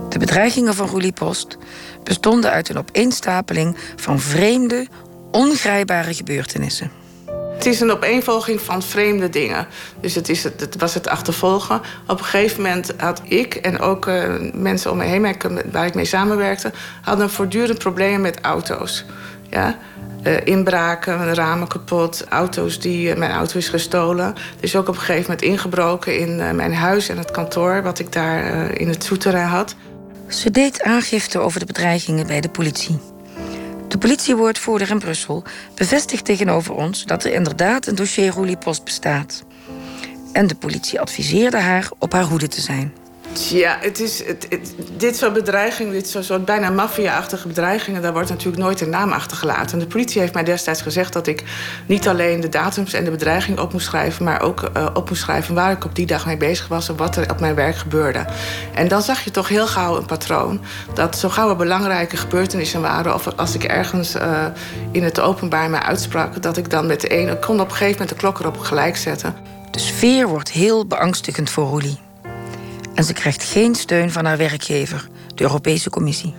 [0.09, 1.57] De bedreigingen van Roelie Post
[2.03, 4.87] bestonden uit een opeenstapeling van vreemde,
[5.31, 6.91] ongrijpbare gebeurtenissen.
[7.53, 9.67] Het is een opeenvolging van vreemde dingen.
[9.99, 11.81] Dus het, is het, het was het achtervolgen.
[12.07, 15.35] Op een gegeven moment had ik en ook uh, mensen om me heen
[15.71, 19.05] waar ik mee samenwerkte, hadden voortdurend problemen met auto's.
[19.49, 19.77] Ja?
[20.23, 24.25] Uh, inbraken, ramen kapot, auto's die uh, mijn auto is gestolen.
[24.25, 27.99] Er is ook op een gegeven moment ingebroken in mijn huis en het kantoor wat
[27.99, 29.75] ik daar in het souterrain had.
[30.27, 32.99] Ze deed aangifte over de bedreigingen bij de politie.
[33.87, 35.43] De politiewoordvoerder in Brussel
[35.75, 39.43] bevestigt tegenover ons dat er inderdaad een dossier Roelie Post bestaat.
[40.31, 42.93] En de politie adviseerde haar op haar hoede te zijn.
[43.39, 44.47] Ja, het is, het,
[44.97, 48.01] dit soort bedreigingen, dit soort bijna maffia-achtige bedreigingen...
[48.01, 49.79] daar wordt natuurlijk nooit een naam achtergelaten.
[49.79, 51.43] De politie heeft mij destijds gezegd dat ik
[51.85, 54.25] niet alleen de datums en de bedreiging op moest schrijven...
[54.25, 56.89] maar ook uh, op moest schrijven waar ik op die dag mee bezig was...
[56.89, 58.25] en wat er op mijn werk gebeurde.
[58.73, 60.61] En dan zag je toch heel gauw een patroon...
[60.93, 63.13] dat zo gauw er belangrijke gebeurtenissen waren...
[63.13, 64.45] of als ik ergens uh,
[64.91, 66.41] in het openbaar mij uitsprak...
[66.41, 67.27] dat ik dan met de een...
[67.27, 69.35] Ik kon op een gegeven moment de klok erop gelijk zetten.
[69.71, 72.10] De sfeer wordt heel beangstigend voor Roelie.
[73.01, 76.33] En ze krijgt geen steun van haar werkgever, de Europese Commissie.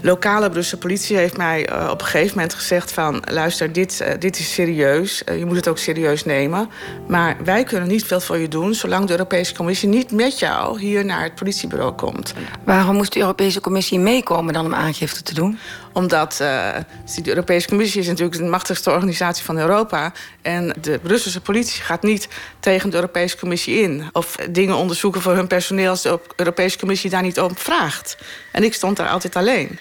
[0.00, 3.22] Lokale Brusselse politie heeft mij uh, op een gegeven moment gezegd van...
[3.30, 6.68] luister, dit, uh, dit is serieus, uh, je moet het ook serieus nemen.
[7.08, 8.74] Maar wij kunnen niet veel voor je doen...
[8.74, 12.34] zolang de Europese Commissie niet met jou hier naar het politiebureau komt.
[12.64, 15.58] Waarom moest de Europese Commissie meekomen dan om aangifte te doen?
[15.96, 16.84] Omdat de
[17.24, 20.12] Europese Commissie is natuurlijk de machtigste organisatie van Europa.
[20.42, 22.28] En de Brusselse politie gaat niet
[22.60, 24.08] tegen de Europese Commissie in.
[24.12, 28.16] Of dingen onderzoeken voor hun personeel als de Europese Commissie daar niet om vraagt.
[28.52, 29.78] En ik stond daar altijd alleen.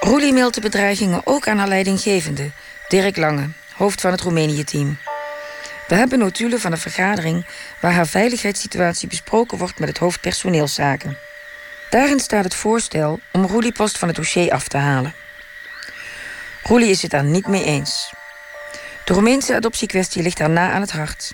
[0.00, 2.50] Roelie mailt de bedreigingen ook aan haar leidinggevende,
[2.88, 4.98] Dirk Lange, hoofd van het Roemenië-team.
[5.88, 7.46] We hebben notulen van een vergadering
[7.80, 11.16] waar haar veiligheidssituatie besproken wordt met het hoofd personeelszaken.
[11.92, 15.14] Daarin staat het voorstel om Roelie post van het dossier af te halen.
[16.62, 18.12] Roelie is het daar niet mee eens.
[19.04, 21.32] De Roemeense adoptiekwestie ligt haar na aan het hart.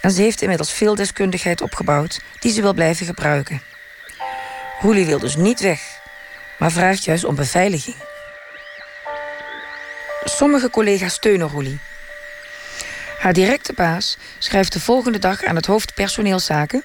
[0.00, 3.62] En ze heeft inmiddels veel deskundigheid opgebouwd die ze wil blijven gebruiken.
[4.80, 5.80] Roelie wil dus niet weg,
[6.58, 7.96] maar vraagt juist om beveiliging.
[10.24, 11.80] Sommige collega's steunen Roelie.
[13.18, 16.82] Haar directe baas schrijft de volgende dag aan het hoofd personeelszaken.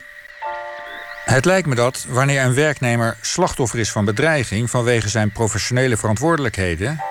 [1.30, 7.02] Het lijkt me dat wanneer een werknemer slachtoffer is van bedreiging vanwege zijn professionele verantwoordelijkheden,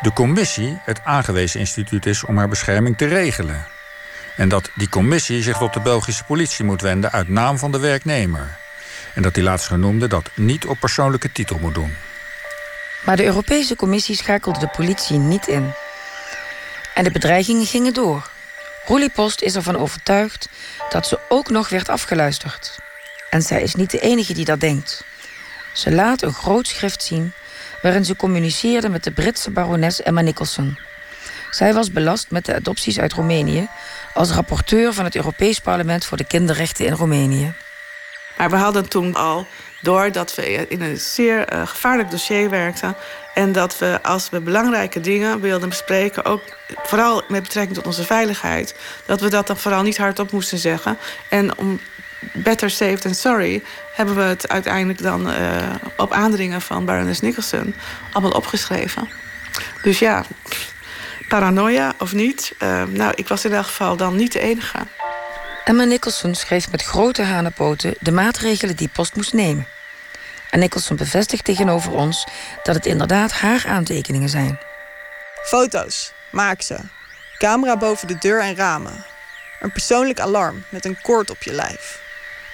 [0.00, 3.66] de commissie het aangewezen instituut is om haar bescherming te regelen.
[4.36, 7.78] En dat die commissie zich tot de Belgische politie moet wenden uit naam van de
[7.78, 8.56] werknemer.
[9.14, 11.96] En dat die laatstgenoemde dat niet op persoonlijke titel moet doen.
[13.04, 15.72] Maar de Europese Commissie schakelde de politie niet in.
[16.94, 18.30] En de bedreigingen gingen door.
[18.86, 20.48] Roelie Post is ervan overtuigd
[20.88, 22.86] dat ze ook nog werd afgeluisterd.
[23.30, 25.04] En zij is niet de enige die dat denkt.
[25.72, 27.32] Ze laat een groot schrift zien
[27.82, 30.78] waarin ze communiceerde met de Britse barones Emma Nicholson.
[31.50, 33.68] Zij was belast met de adopties uit Roemenië
[34.14, 37.54] als rapporteur van het Europees Parlement voor de kinderrechten in Roemenië.
[38.38, 39.46] Maar we hadden toen al
[39.82, 42.96] door dat we in een zeer uh, gevaarlijk dossier werkten.
[43.34, 46.42] En dat we als we belangrijke dingen wilden bespreken, ook
[46.82, 48.74] vooral met betrekking tot onze veiligheid,
[49.06, 50.98] dat we dat dan vooral niet hardop moesten zeggen.
[51.30, 51.80] En om
[52.32, 53.62] better safe than sorry
[53.94, 57.74] hebben we het uiteindelijk dan uh, op aandringen van Baroness Nicholson
[58.12, 59.08] allemaal opgeschreven.
[59.82, 60.24] Dus ja,
[61.28, 62.54] paranoia of niet.
[62.58, 64.78] Uh, nou, ik was in elk geval dan niet de enige.
[65.64, 69.66] Emma Nicholson schreef met grote hanenpoten de maatregelen die Post moest nemen.
[70.50, 72.26] En Nicholson bevestigt tegenover ons
[72.62, 74.58] dat het inderdaad haar aantekeningen zijn.
[75.44, 76.78] Foto's, maak ze.
[77.38, 79.04] Camera boven de deur en ramen.
[79.60, 82.07] Een persoonlijk alarm met een koord op je lijf.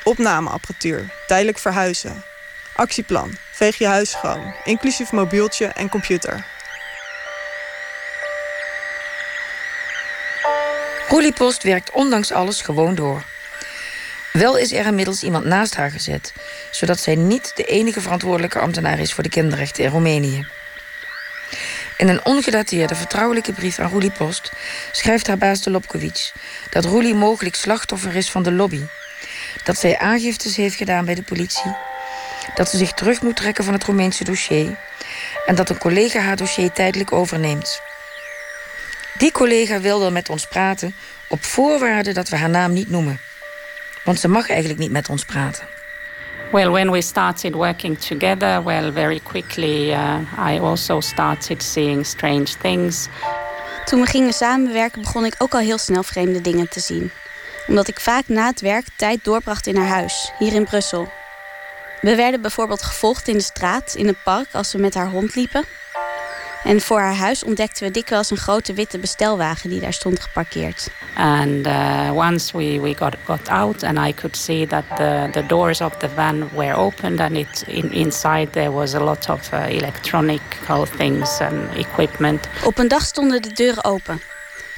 [0.04, 2.24] Opnameapparatuur, tijdelijk verhuizen.
[2.76, 6.44] Actieplan, veeg je huis schoon, inclusief mobieltje en computer.
[11.08, 13.22] Roelie Post werkt ondanks alles gewoon door.
[14.32, 16.32] Wel is er inmiddels iemand naast haar gezet,
[16.70, 20.46] zodat zij niet de enige verantwoordelijke ambtenaar is voor de kinderrechten in Roemenië.
[21.96, 24.52] In een ongedateerde vertrouwelijke brief aan Roelie Post
[24.92, 26.32] schrijft haar baas de Lopkovic
[26.70, 28.80] dat Roelie mogelijk slachtoffer is van de lobby,
[29.64, 31.76] dat zij aangiftes heeft gedaan bij de politie,
[32.54, 34.76] dat ze zich terug moet trekken van het Roemeense dossier
[35.46, 37.80] en dat een collega haar dossier tijdelijk overneemt.
[39.18, 40.94] Die collega wilde met ons praten
[41.28, 43.20] op voorwaarde dat we haar naam niet noemen.
[44.04, 45.66] Want ze mag eigenlijk niet met ons praten.
[46.52, 50.20] Well, when we started working together, well, very quickly uh,
[50.54, 53.08] I also started seeing strange things.
[53.84, 57.10] Toen we gingen samenwerken begon ik ook al heel snel vreemde dingen te zien.
[57.66, 61.08] Omdat ik vaak na het werk tijd doorbracht in haar huis, hier in Brussel.
[62.00, 65.34] We werden bijvoorbeeld gevolgd in de straat, in het park, als we met haar hond
[65.34, 65.64] liepen.
[66.64, 70.88] En voor haar huis ontdekten we dikwijls een grote witte bestelwagen die daar stond geparkeerd.
[71.16, 75.46] And uh, once we, we got, got out and I could see that the, the
[75.46, 79.52] doors of the van were opened and it, in, inside there was a lot of
[79.52, 82.48] uh, electronical things and equipment.
[82.64, 84.20] Op een dag stonden de deuren open.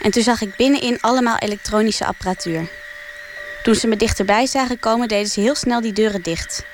[0.00, 2.68] En toen zag ik binnenin allemaal elektronische apparatuur.
[3.62, 6.64] Toen ze me dichterbij zagen komen, deden ze heel snel die deuren dicht.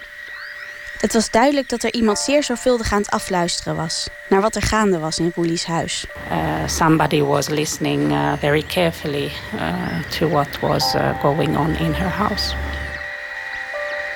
[1.03, 4.63] Het was duidelijk dat er iemand zeer zorgvuldig aan het afluisteren was naar wat er
[4.63, 6.07] gaande was in Roelie's huis.
[6.31, 11.93] Uh, somebody was listening uh, very carefully uh, to what was uh, going on in
[11.93, 12.55] her house.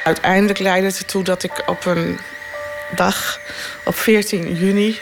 [0.04, 2.18] Uiteindelijk leidde het ertoe dat ik op een
[2.94, 3.40] dag
[3.84, 4.98] op 14 juni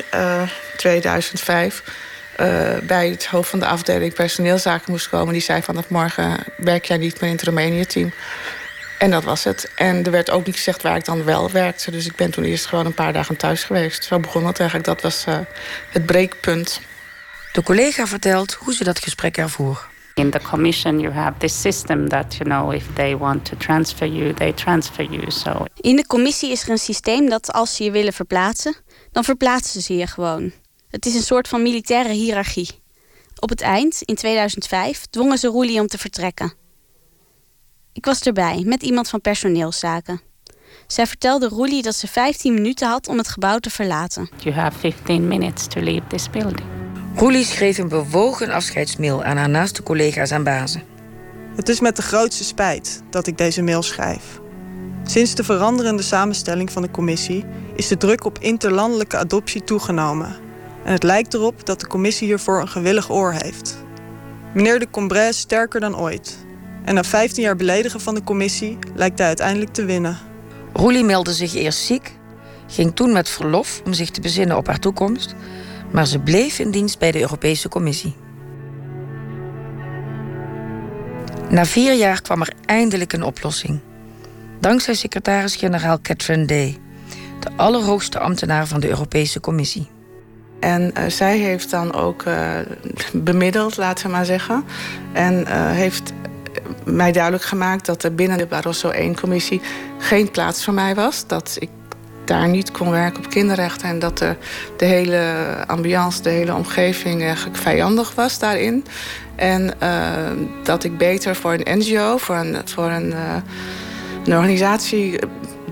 [0.76, 1.92] 2005 uh,
[2.82, 5.32] bij het hoofd van de afdeling personeelszaken moest komen.
[5.32, 8.12] Die zei vanaf morgen werk jij niet meer in het Roemenië-team.
[8.98, 9.70] En dat was het.
[9.74, 11.90] En er werd ook niet gezegd waar ik dan wel werkte.
[11.90, 14.04] Dus ik ben toen eerst gewoon een paar dagen thuis geweest.
[14.04, 14.88] Zo begon het eigenlijk.
[14.88, 15.38] Dat was uh,
[15.90, 16.80] het breekpunt.
[17.52, 19.86] De collega vertelt hoe ze dat gesprek ervoer.
[20.14, 24.06] In the commission you have this system that you know if they want to transfer
[24.06, 25.30] you, they transfer you.
[25.30, 28.74] So In de commissie is er een systeem dat als ze je willen verplaatsen,
[29.12, 30.52] dan verplaatsen ze je gewoon.
[30.94, 32.68] Het is een soort van militaire hiërarchie.
[33.38, 36.52] Op het eind, in 2005, dwongen ze Roelie om te vertrekken.
[37.92, 40.20] Ik was erbij, met iemand van personeelszaken.
[40.86, 44.28] Zij vertelde Roelie dat ze 15 minuten had om het gebouw te verlaten.
[44.38, 46.68] You have 15 minutes to leave this building.
[47.14, 50.82] Roelie schreef een bewogen afscheidsmail aan haar naaste collega's en bazen.
[51.56, 54.40] Het is met de grootste spijt dat ik deze mail schrijf.
[55.04, 57.44] Sinds de veranderende samenstelling van de commissie
[57.76, 60.43] is de druk op interlandelijke adoptie toegenomen.
[60.84, 63.84] En het lijkt erop dat de commissie hiervoor een gewillig oor heeft.
[64.54, 66.36] Meneer de Combray is sterker dan ooit.
[66.84, 70.18] En na 15 jaar beledigen van de commissie lijkt hij uiteindelijk te winnen.
[70.72, 72.18] Roelie meldde zich eerst ziek,
[72.66, 75.34] ging toen met verlof om zich te bezinnen op haar toekomst,
[75.92, 78.16] maar ze bleef in dienst bij de Europese Commissie.
[81.50, 83.80] Na vier jaar kwam er eindelijk een oplossing.
[84.60, 86.78] Dankzij secretaris-generaal Catherine Day,
[87.40, 89.93] de allerhoogste ambtenaar van de Europese Commissie.
[90.60, 92.50] En uh, zij heeft dan ook uh,
[93.12, 94.64] bemiddeld, laten we maar zeggen.
[95.12, 96.12] En uh, heeft
[96.84, 99.60] mij duidelijk gemaakt dat er binnen de Barroso 1-commissie
[99.98, 101.26] geen plaats voor mij was.
[101.26, 101.68] Dat ik
[102.24, 103.88] daar niet kon werken op kinderrechten.
[103.88, 104.36] En dat de,
[104.76, 105.34] de hele
[105.66, 108.84] ambiance, de hele omgeving eigenlijk vijandig was daarin.
[109.36, 109.74] En
[110.62, 113.14] dat ik beter voor een NGO, voor een, voor een,
[114.24, 115.18] een organisatie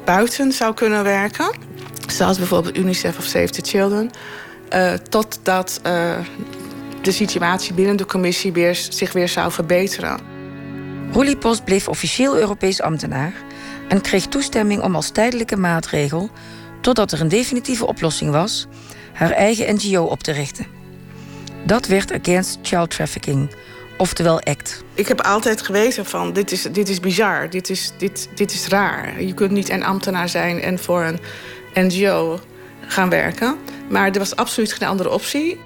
[0.04, 1.50] buiten zou kunnen werken.
[2.06, 4.10] Zoals bijvoorbeeld UNICEF of Save the Children.
[4.74, 5.80] Uh, totdat
[7.02, 10.20] de situatie binnen de commissie weer, zich weer zou verbeteren.
[11.12, 13.32] Roelie Post bleef officieel Europees ambtenaar
[13.88, 16.30] en kreeg toestemming om als tijdelijke maatregel,
[16.80, 18.66] totdat er een definitieve oplossing was,
[19.12, 20.66] haar eigen NGO op te richten.
[21.66, 23.54] Dat werd Against Child Trafficking,
[23.96, 24.84] oftewel ACT.
[24.94, 28.66] Ik heb altijd gewezen van dit is, dit is bizar, dit is, dit, dit is
[28.66, 29.22] raar.
[29.22, 31.20] Je kunt niet een ambtenaar zijn en voor een
[31.74, 32.40] NGO
[32.92, 33.56] gaan werken.
[33.88, 35.60] Maar er was absoluut geen andere optie.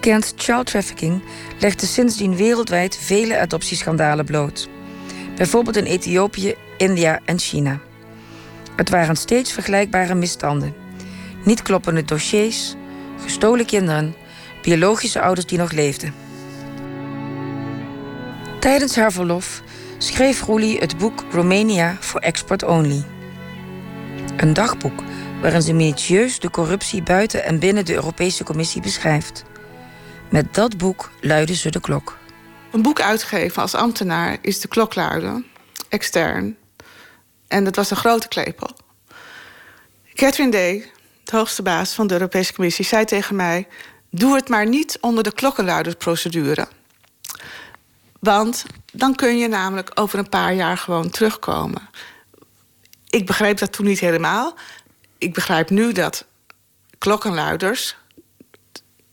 [0.00, 1.22] Against Child Trafficking
[1.58, 4.68] legde sindsdien wereldwijd vele adoptieschandalen bloot.
[5.36, 7.78] Bijvoorbeeld in Ethiopië, India en China.
[8.76, 10.74] Het waren steeds vergelijkbare misstanden.
[11.44, 12.74] Niet kloppende dossiers,
[13.22, 14.14] gestolen kinderen,
[14.62, 16.14] biologische ouders die nog leefden.
[18.60, 19.62] Tijdens haar verlof
[19.98, 23.04] schreef Roelie het boek Romania for Export Only.
[24.36, 25.02] Een dagboek
[25.40, 29.44] waarin ze minutieus de corruptie buiten en binnen de Europese Commissie beschrijft.
[30.30, 32.18] Met dat boek luidde ze de klok.
[32.72, 35.46] Een boek uitgeven als ambtenaar is de klok luiden,
[35.88, 36.56] extern.
[37.48, 38.70] En dat was een grote klepel.
[40.14, 40.90] Catherine Day,
[41.24, 43.68] de hoogste baas van de Europese Commissie, zei tegen mij:
[44.10, 46.68] Doe het maar niet onder de klokkenluidersprocedure.
[48.20, 51.88] Want dan kun je namelijk over een paar jaar gewoon terugkomen.
[53.08, 54.56] Ik begreep dat toen niet helemaal.
[55.26, 56.26] Ik begrijp nu dat
[56.98, 57.96] klokkenluiders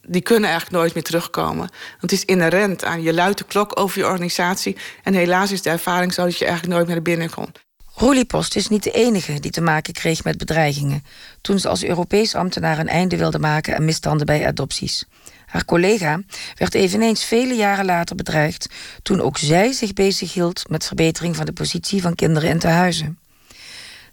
[0.02, 1.70] die kunnen eigenlijk nooit meer terugkomen.
[1.90, 4.78] Want het is inherent aan je luidt de klok over je organisatie.
[5.04, 7.60] En helaas is de ervaring zo dat je eigenlijk nooit meer naar binnen komt.
[7.96, 11.04] Roelie Post is niet de enige die te maken kreeg met bedreigingen...
[11.42, 15.06] toen ze als Europees ambtenaar een einde wilde maken aan misstanden bij adopties.
[15.46, 16.20] Haar collega
[16.56, 18.70] werd eveneens vele jaren later bedreigd...
[19.02, 23.18] toen ook zij zich bezighield met verbetering van de positie van kinderen in tehuizen.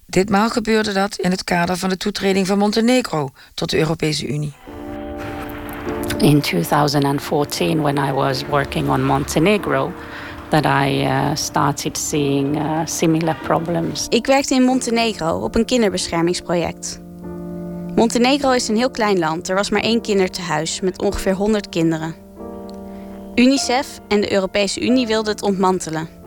[0.05, 4.53] Ditmaal gebeurde dat in het kader van de toetreding van Montenegro tot de Europese Unie.
[6.17, 9.93] In 2014, when I was working on Montenegro,
[10.49, 14.07] that I uh, started seeing uh, similar problems.
[14.09, 17.01] Ik werkte in Montenegro op een kinderbeschermingsproject.
[17.95, 19.49] Montenegro is een heel klein land.
[19.49, 22.15] Er was maar één kindertehuis met ongeveer 100 kinderen.
[23.35, 26.20] UNICEF en de Europese Unie wilden het ontmantelen.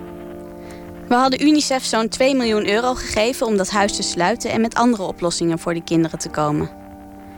[1.08, 4.74] We hadden UNICEF zo'n 2 miljoen euro gegeven om dat huis te sluiten en met
[4.74, 6.70] andere oplossingen voor de kinderen te komen.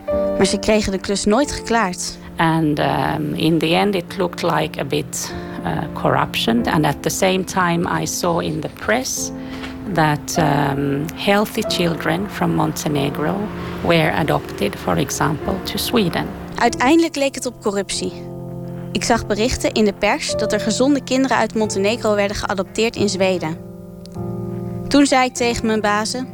[0.05, 2.17] Maar ze kregen de klus nooit geklaard.
[2.37, 6.65] And um, in the end, it looked like a bit uh, corruption.
[6.65, 9.31] And at the same time, I saw in the press
[9.93, 13.35] that um, healthy children from Montenegro
[13.83, 16.25] were adopted, for example, to Sweden.
[16.55, 18.36] Uiteindelijk leek het op corruptie.
[18.97, 23.09] Ik zag berichten in de pers dat er gezonde kinderen uit Montenegro werden geadopteerd in
[23.09, 23.57] Zweden.
[24.87, 26.27] Toen zei ik tegen mijn bazen: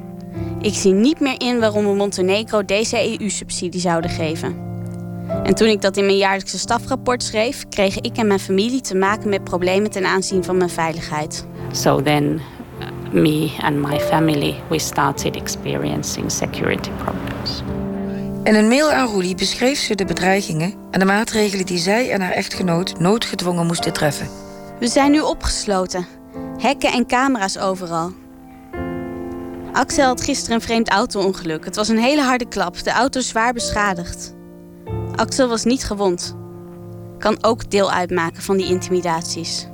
[0.61, 4.57] Ik zie niet meer in waarom we Montenegro deze EU-subsidie zouden geven.
[5.43, 8.95] En toen ik dat in mijn jaarlijkse stafrapport schreef, kregen ik en mijn familie te
[8.95, 11.45] maken met problemen ten aanzien van mijn veiligheid.
[11.72, 12.41] So then,
[12.80, 17.72] uh, me and my family, we started experiencing security problems.
[18.43, 22.21] In een mail aan Roelie beschreef ze de bedreigingen en de maatregelen die zij en
[22.21, 24.27] haar echtgenoot noodgedwongen moesten treffen.
[24.79, 26.07] We zijn nu opgesloten.
[26.57, 28.11] Hekken en camera's overal.
[29.71, 31.65] Axel had gisteren een vreemd auto-ongeluk.
[31.65, 34.35] Het was een hele harde klap, de auto zwaar beschadigd.
[35.15, 36.35] Axel was niet gewond.
[37.19, 39.67] Kan ook deel uitmaken van die intimidaties.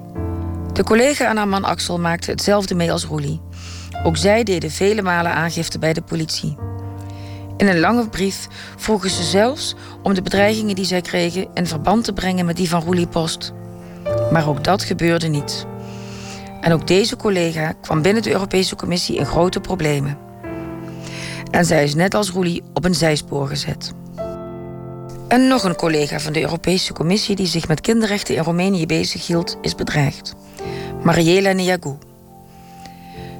[0.74, 3.42] De collega aan haar man Axel maakte hetzelfde mee als Roelie.
[4.04, 6.58] Ook zij deden vele malen aangifte bij de politie.
[7.60, 12.04] In een lange brief vroegen ze zelfs om de bedreigingen die zij kregen in verband
[12.04, 13.54] te brengen met die van Roelie Post.
[14.32, 15.66] Maar ook dat gebeurde niet.
[16.62, 20.18] En ook deze collega kwam binnen de Europese Commissie in grote problemen.
[21.52, 23.94] En zij is net als Roelie op een zijspoor gezet.
[25.28, 29.58] En nog een collega van de Europese Commissie die zich met kinderrechten in Roemenië bezighield,
[29.62, 30.36] is bedreigd.
[31.04, 31.98] Mariela Niagou.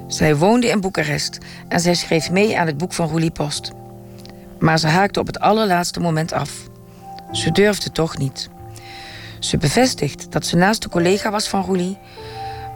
[0.06, 3.72] Zij woonde in Boekarest en zij schreef mee aan het boek van Roelie Post.
[4.60, 6.50] Maar ze haakte op het allerlaatste moment af.
[7.32, 8.50] Ze durfde toch niet.
[9.38, 11.98] Ze bevestigt dat ze naast de collega was van Roelie,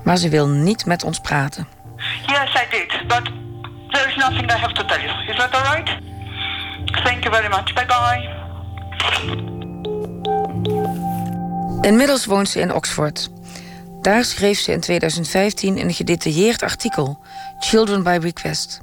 [0.05, 1.69] maar ze wil niet met ons praten.
[2.27, 3.23] Yes, I did, but
[3.89, 5.31] there is nothing I have to tell you.
[5.31, 5.99] Is that all right?
[7.05, 7.73] Thank you very much.
[7.75, 8.43] Bye bye.
[11.81, 13.31] Inmiddels woont ze in Oxford.
[14.01, 17.19] Daar schreef ze in 2015 een gedetailleerd artikel,
[17.59, 18.81] Children by Request,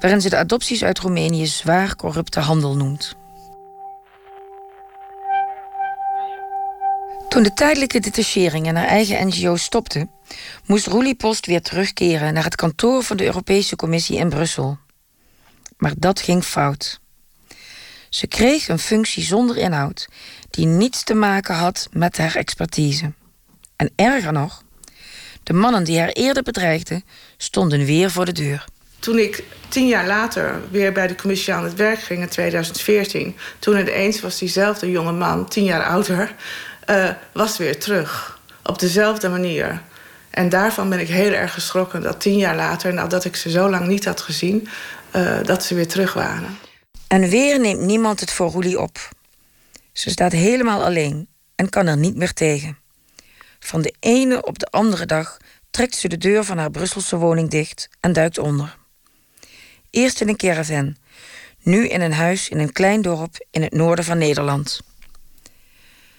[0.00, 3.16] waarin ze de adopties uit Roemenië zwaar corrupte handel noemt.
[7.28, 10.08] Toen de tijdelijke detachering in haar eigen NGO stopte,
[10.66, 14.78] moest Roelie Post weer terugkeren naar het kantoor van de Europese Commissie in Brussel.
[15.76, 17.00] Maar dat ging fout.
[18.08, 20.08] Ze kreeg een functie zonder inhoud,
[20.50, 23.12] die niets te maken had met haar expertise.
[23.76, 24.64] En erger nog,
[25.42, 27.04] de mannen die haar eerder bedreigden,
[27.36, 28.64] stonden weer voor de deur.
[29.02, 33.36] Toen ik tien jaar later weer bij de commissie aan het werk ging in 2014,
[33.58, 36.34] toen ineens was diezelfde jonge man, tien jaar ouder,
[36.90, 38.40] uh, was weer terug.
[38.64, 39.82] Op dezelfde manier.
[40.30, 43.70] En daarvan ben ik heel erg geschrokken dat tien jaar later, nadat ik ze zo
[43.70, 44.68] lang niet had gezien,
[45.16, 46.58] uh, dat ze weer terug waren.
[47.08, 49.08] En weer neemt niemand het voor Roelie op.
[49.92, 52.78] Ze staat helemaal alleen en kan er niet meer tegen.
[53.60, 55.36] Van de ene op de andere dag
[55.70, 58.80] trekt ze de deur van haar Brusselse woning dicht en duikt onder.
[59.92, 60.96] Eerst in een caravan,
[61.62, 64.80] nu in een huis in een klein dorp in het noorden van Nederland.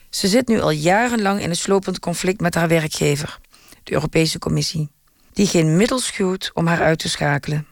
[0.10, 3.40] Ze zit nu al jarenlang in een slopend conflict met haar werkgever,
[3.84, 4.92] de Europese Commissie,
[5.34, 7.68] die geen middel schuwt om haar uit te schakelen.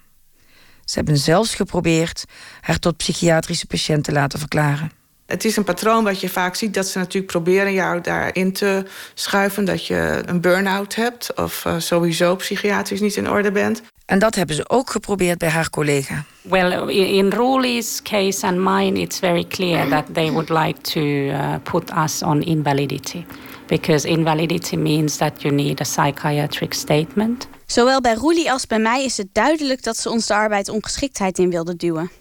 [0.85, 2.25] Ze hebben zelfs geprobeerd
[2.61, 4.91] haar tot psychiatrische patiënt te laten verklaren.
[5.31, 8.83] Het is een patroon wat je vaak ziet dat ze natuurlijk proberen jou daarin te
[9.13, 13.81] schuiven dat je een burn-out hebt of uh, sowieso psychiatrisch niet in orde bent.
[14.05, 16.23] En dat hebben ze ook geprobeerd bij haar collega.
[16.41, 21.55] Well, in Roelie's case and mine, it's very clear that they would like to uh,
[21.63, 23.25] put us on invalidity.
[23.67, 27.47] Because invalidity means that you need a psychiatric statement.
[27.65, 31.49] Zowel bij Roelie als bij mij is het duidelijk dat ze ons de arbeidsongeschiktheid in
[31.49, 32.11] wilden duwen.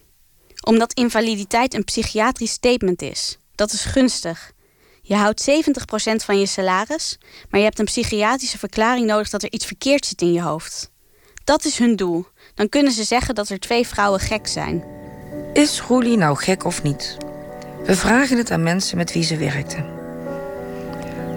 [0.67, 3.39] Omdat invaliditeit een psychiatrisch statement is.
[3.55, 4.53] Dat is gunstig.
[5.03, 7.19] Je houdt 70% van je salaris,
[7.51, 10.91] maar je hebt een psychiatrische verklaring nodig dat er iets verkeerd zit in je hoofd.
[11.45, 12.27] Dat is hun doel.
[12.55, 14.85] Dan kunnen ze zeggen dat er twee vrouwen gek zijn.
[15.53, 17.17] Is Roelie nou gek of niet?
[17.85, 19.99] We vragen het aan mensen met wie ze werkten.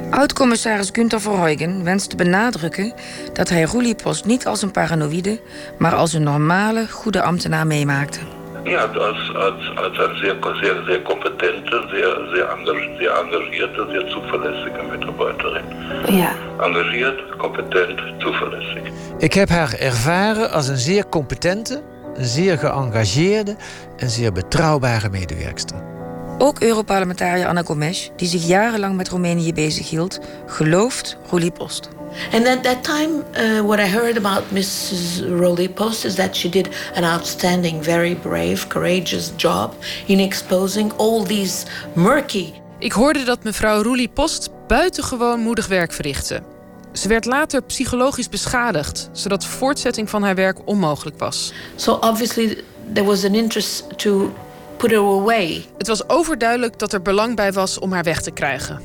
[0.09, 2.93] Oud-commissaris Günther Verheugen wenst te benadrukken
[3.33, 5.41] dat hij Roelie Post niet als een paranoïde,
[5.77, 8.19] maar als een normale, goede ambtenaar meemaakte.
[8.63, 12.49] Ja, als, als, als eine sehr, sehr, sehr kompetente, sehr, sehr,
[12.97, 15.63] sehr engagierte, sehr zuverlässige Mitarbeiterin.
[16.07, 16.31] Ja.
[16.59, 18.83] Engagiert, competent, zuverlässig.
[19.17, 21.81] Ik heb haar ervaren als een zeer competente,
[22.15, 23.55] een zeer geëngageerde
[23.97, 25.77] en zeer betrouwbare medewerkster.
[26.37, 31.89] Ook Europarlementariër Anna Gomes, die zich jarenlang met Roemenië bezighield, gelooft Roelie Post.
[32.31, 35.21] And at that time, uh, what I heard about Mrs.
[35.39, 39.73] Roly Post is that she did an outstanding, very brave, courageous job
[40.05, 42.53] in exposing all these murky.
[42.79, 46.41] Ik hoorde dat mevrouw Roelie Post buitengewoon moedig werk verrichtte.
[46.93, 51.53] Ze werd later psychologisch beschadigd, zodat voortzetting van haar werk onmogelijk was.
[51.75, 54.33] So obviously there was an interest to
[54.77, 55.65] put her away.
[55.77, 58.81] Het was overduidelijk dat er belang bij was om haar weg te krijgen.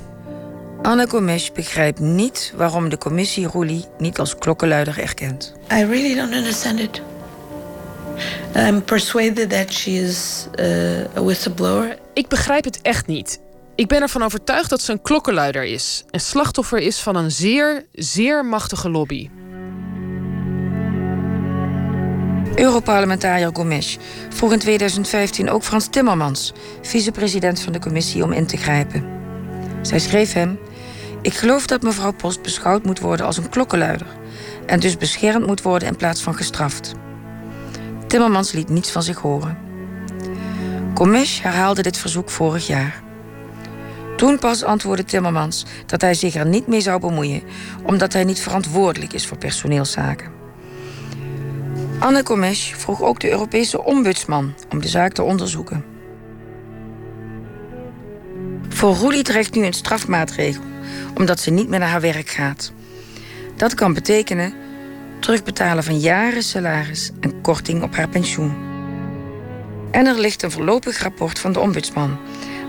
[0.82, 5.54] Anna Gomes begrijpt niet waarom de commissie Roelie niet als klokkenluider erkent.
[5.72, 7.02] I really don't understand it.
[8.56, 11.98] I'm persuaded that she is uh, a whistleblower.
[12.12, 13.40] Ik begrijp het echt niet.
[13.74, 17.86] Ik ben ervan overtuigd dat ze een klokkenluider is en slachtoffer is van een zeer,
[17.92, 19.30] zeer machtige lobby.
[22.54, 23.98] Europarlementariër Gomes
[24.28, 26.52] vroeg in 2015 ook Frans Timmermans,
[26.82, 29.04] vicepresident van de commissie, om in te grijpen.
[29.82, 30.58] Zij schreef hem:
[31.22, 34.06] Ik geloof dat mevrouw Post beschouwd moet worden als een klokkenluider
[34.66, 36.92] en dus beschermd moet worden in plaats van gestraft.
[38.06, 39.58] Timmermans liet niets van zich horen.
[40.94, 43.02] Gomes herhaalde dit verzoek vorig jaar.
[44.16, 47.42] Toen pas antwoordde Timmermans dat hij zich er niet mee zou bemoeien,
[47.82, 50.32] omdat hij niet verantwoordelijk is voor personeelszaken.
[51.98, 55.84] Anne Gomes vroeg ook de Europese ombudsman om de zaak te onderzoeken.
[58.68, 60.62] Voor Roelie dreigt nu een strafmaatregel,
[61.14, 62.72] omdat ze niet meer naar haar werk gaat.
[63.57, 64.55] Dat kan betekenen
[65.20, 68.57] terugbetalen van jaren salaris en korting op haar pensioen.
[69.91, 72.18] En er ligt een voorlopig rapport van de ombudsman,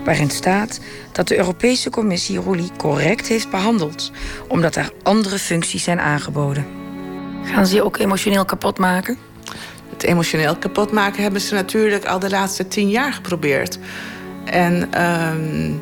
[0.04, 0.80] waarin staat
[1.12, 4.10] dat de Europese Commissie Roelie correct heeft behandeld,
[4.48, 6.66] omdat er andere functies zijn aangeboden.
[7.44, 9.18] Gaan ze je ook emotioneel kapot maken?
[9.90, 13.78] Het emotioneel kapot maken hebben ze natuurlijk al de laatste tien jaar geprobeerd.
[14.44, 15.72] En, ehm,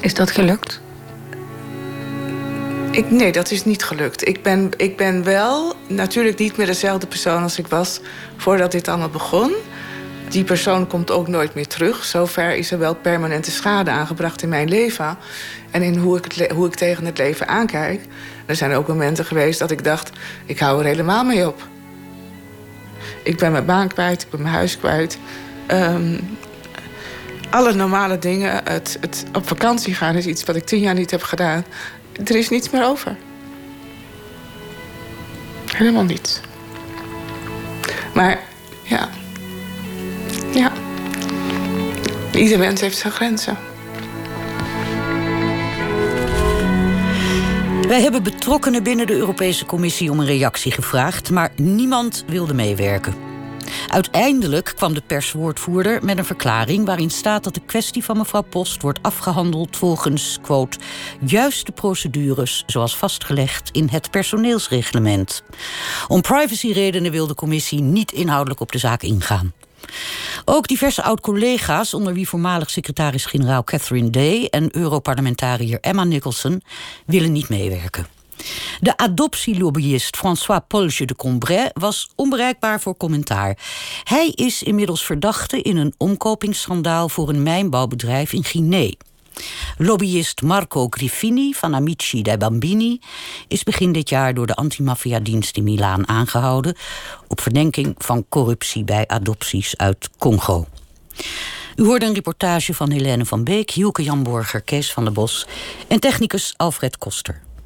[0.00, 0.80] Is dat gelukt?
[2.94, 4.28] Ik, nee, dat is niet gelukt.
[4.28, 8.00] Ik ben, ik ben wel natuurlijk niet meer dezelfde persoon als ik was
[8.36, 9.52] voordat dit allemaal begon.
[10.28, 12.04] Die persoon komt ook nooit meer terug.
[12.04, 15.16] Zover is er wel permanente schade aangebracht in mijn leven.
[15.70, 18.00] En in hoe ik, het, hoe ik tegen het leven aankijk.
[18.46, 20.10] Er zijn ook momenten geweest dat ik dacht,
[20.46, 21.62] ik hou er helemaal mee op.
[23.22, 25.18] Ik ben mijn baan kwijt, ik ben mijn huis kwijt.
[25.66, 26.18] Ehm,
[27.50, 28.60] alle normale dingen.
[28.64, 31.64] Het, het op vakantie gaan is iets wat ik tien jaar niet heb gedaan.
[32.24, 33.16] Er is niets meer over.
[35.76, 36.40] Helemaal niets.
[38.14, 38.40] Maar
[38.82, 39.08] ja.
[40.52, 40.72] Ja.
[42.32, 43.56] Ieder mens heeft zijn grenzen.
[47.88, 53.23] Wij hebben betrokkenen binnen de Europese Commissie om een reactie gevraagd, maar niemand wilde meewerken.
[53.88, 58.82] Uiteindelijk kwam de perswoordvoerder met een verklaring waarin staat dat de kwestie van mevrouw Post
[58.82, 60.78] wordt afgehandeld volgens, quote,
[61.26, 65.42] juiste procedures zoals vastgelegd in het personeelsreglement.
[66.08, 69.52] Om privacyredenen wil de commissie niet inhoudelijk op de zaak ingaan.
[70.44, 76.62] Ook diverse oud-collega's, onder wie voormalig secretaris-generaal Catherine Day en Europarlementariër Emma Nicholson,
[77.06, 78.13] willen niet meewerken.
[78.80, 83.58] De adoptielobbyist François Polge de Combray was onbereikbaar voor commentaar.
[84.04, 88.92] Hij is inmiddels verdachte in een omkopingsschandaal voor een mijnbouwbedrijf in Guinea.
[89.78, 93.00] Lobbyist Marco Griffini van Amici dei Bambini
[93.48, 96.76] is begin dit jaar door de antimafia-dienst in Milaan aangehouden
[97.28, 100.66] op verdenking van corruptie bij adopties uit Congo.
[101.76, 105.46] U hoorde een reportage van Helene van Beek, Hielke Janborger, Kees van der Bos
[105.88, 107.43] en technicus Alfred Koster.